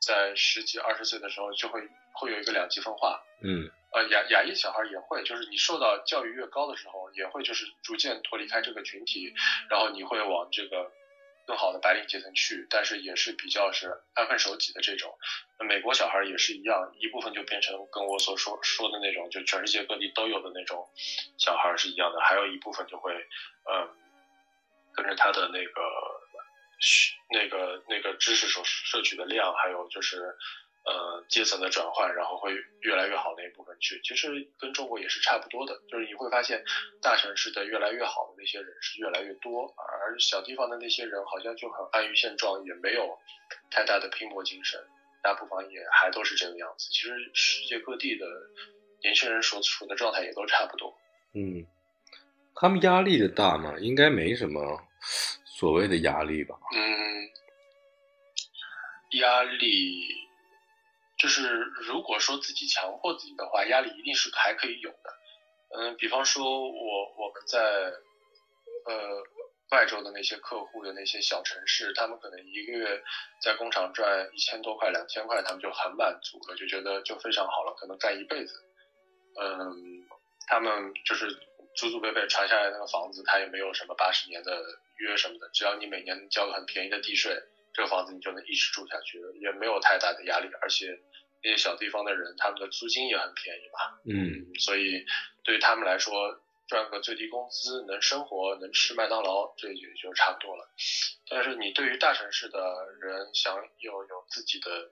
[0.00, 3.22] 在十几二十岁的时候就会会有一个两极分化。
[3.42, 3.70] 嗯。
[3.92, 9.34] 呃，亚亚裔小孩也会，就是你受到教育越高的时候，也会就是逐渐脱离开这个群体，
[9.68, 10.90] 然后你会往这个。
[11.44, 15.18] 更好的白领阶层去，但是也是比较是安分守己的这种。
[15.58, 20.88] 那美国小孩也是一样，一部分就变成跟我所说说的那种，就全世界各地都有的那种
[21.38, 23.12] 小孩是一样的，还有一部分就会，
[23.68, 23.90] 嗯，
[24.94, 25.80] 跟着他的那个，
[27.30, 30.36] 那个那个知识所摄取的量，还有就是。
[30.84, 36.60] 呃，阶层的转换，然后会越来越好那一部分去，其实跟中国也是差不多的，就是你会发现
[37.00, 43.16] 大城市的越来越好的那些人是越来越多，而小地方的那些人好像就很安于现状，也没有
[43.70, 44.84] 太大的拼搏精神，
[45.22, 46.88] 大部分也还都是这个样子。
[46.90, 48.26] 其实世界各地的
[49.02, 50.92] 年轻人所处的状态也都差不多。
[51.32, 51.64] 嗯，
[52.54, 53.74] 他们压力的大吗？
[53.78, 54.80] 应该没什么
[55.44, 56.56] 所谓的压力吧？
[56.74, 57.28] 嗯，
[59.20, 60.20] 压力。
[61.18, 61.48] 就是
[61.86, 65.14] 如果说自己强迫自己的话，压力一定是还可以有的。
[65.76, 67.60] 嗯，比方说我我们在
[68.86, 69.22] 呃
[69.70, 73.00] 外州的那些客户的那些小城市，他们可能一个月
[73.40, 78.54] 在工厂赚一千多块、两千块，他们就很满足了，就觉得就非常好了，可能干一辈子。
[79.40, 80.04] 嗯，
[80.48, 81.26] 他们就是
[81.74, 84.62] 祖祖辈辈传下来那个房子，它也没有什么八十年的
[84.96, 87.42] 约什么的，只要你每年交个很便宜的地税。
[87.74, 91.00] 这个房子你就能一直住下去，也没有太大的压力，而且
[91.42, 93.98] 那些小地方的人，他们的租金也很便宜嘛。
[94.04, 95.06] 嗯，所以
[95.42, 100.68] 对于他们来说，赚个最低工资能生活，能吃麦当劳，这也就差不多了。
[101.30, 102.58] 但是你对于大城市的
[103.00, 104.90] 人，想有有自己的，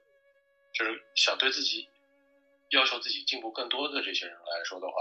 [0.72, 1.86] 就是想对自己
[2.70, 4.94] 要求自己进步更多的这些人来说的话，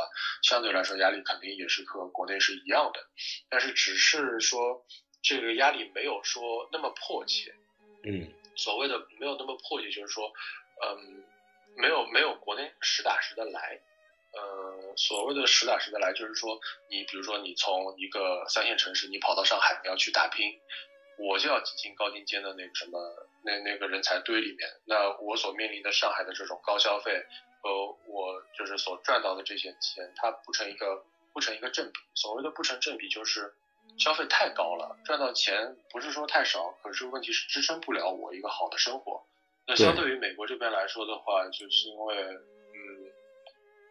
[0.43, 2.99] 相对来说压力肯定也是和国内是一样的。
[3.49, 4.85] 但是只是说
[5.21, 7.53] 这个压力没有说那么迫切。
[8.03, 10.31] 嗯，所谓的没有那么迫切，就是说，
[10.81, 11.23] 嗯，
[11.75, 13.81] 没有没有国内实打实的来，
[14.31, 16.57] 呃，所谓的实打实的来，就是说，
[16.89, 20.59] 你比如说你从一个三线城市，你跑到上海，你要去打拼，
[21.17, 22.99] 我就要挤进高精尖的那个什么
[23.43, 24.69] 那那个人才堆里面。
[24.85, 27.21] 那我所面临的上海的这种高消费
[27.61, 31.03] 和我就是所赚到的这些钱，它不成一个
[31.33, 31.99] 不成一个正比。
[32.15, 33.53] 所谓的不成正比，就是
[33.97, 39.23] 消费太高了，赚到钱不是说太少，可是问题是支撑不了我一个好的生活。
[39.67, 43.11] 那相对于美国这边来说的话，就是因为嗯，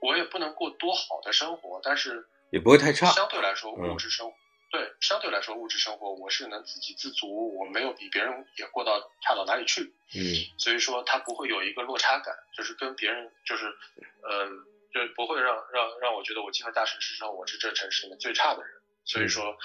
[0.00, 3.06] 我也不能过多好的生活，但是也不会太差。
[3.06, 4.32] 相对来说，物质生。
[4.70, 9.94] 对，相对来说，物质生活我是能自给自足，我没有比别人也过到差到哪里去。
[10.14, 10.20] 嗯，
[10.58, 13.66] 所以说他不会有一个落差感，就是跟别人就是，
[14.30, 18.70] 嗯，就不会让让让我觉得我进了大城市之后我是这城市里面最差的人。
[19.04, 19.56] 所以说，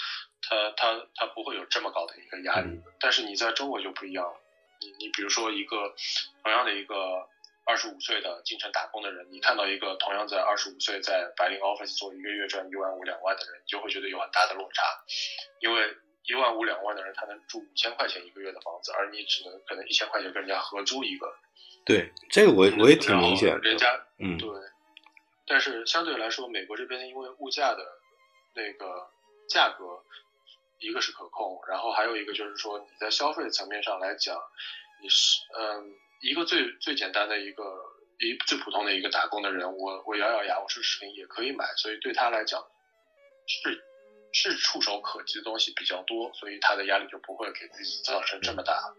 [0.41, 2.81] 他他他不会有这么高的一个压力。
[2.99, 4.39] 但是你在中国就不一样了，
[4.79, 5.93] 你你比如说一个
[6.43, 7.27] 同样的一个。
[7.65, 14.83] 二十五岁的进城打工的人，你看到一个同样在二十五岁在白领 office 做一个月赚一万五两万的人，你就会觉得有很大的落差，
[15.61, 15.95] 因为
[16.25, 21.33] 一万五两万的人他能住五千块钱一个月的房子，而你只能可能一千块钱跟人家合租一个。
[21.85, 23.57] 对，这个我我也挺明显。
[23.61, 23.87] 人家
[24.17, 24.49] 嗯对，
[25.47, 27.83] 但是相对来说，美国这边因为物价的
[28.53, 29.09] 那个
[29.47, 30.03] 价格，
[30.79, 34.37] 一个是可控，然后还有一个就是说你在消费层面上来讲，
[35.01, 35.95] 你是嗯。
[36.23, 37.63] 一个最最简单的一个
[38.17, 42.65] 一最普通的一个打工的人，我我咬咬牙，我说视频也可以买，所以对他来讲
[43.45, 43.83] 是
[44.31, 48.95] 是触手可及的东西比较多，所以他的压力就不会给自己造成这么大。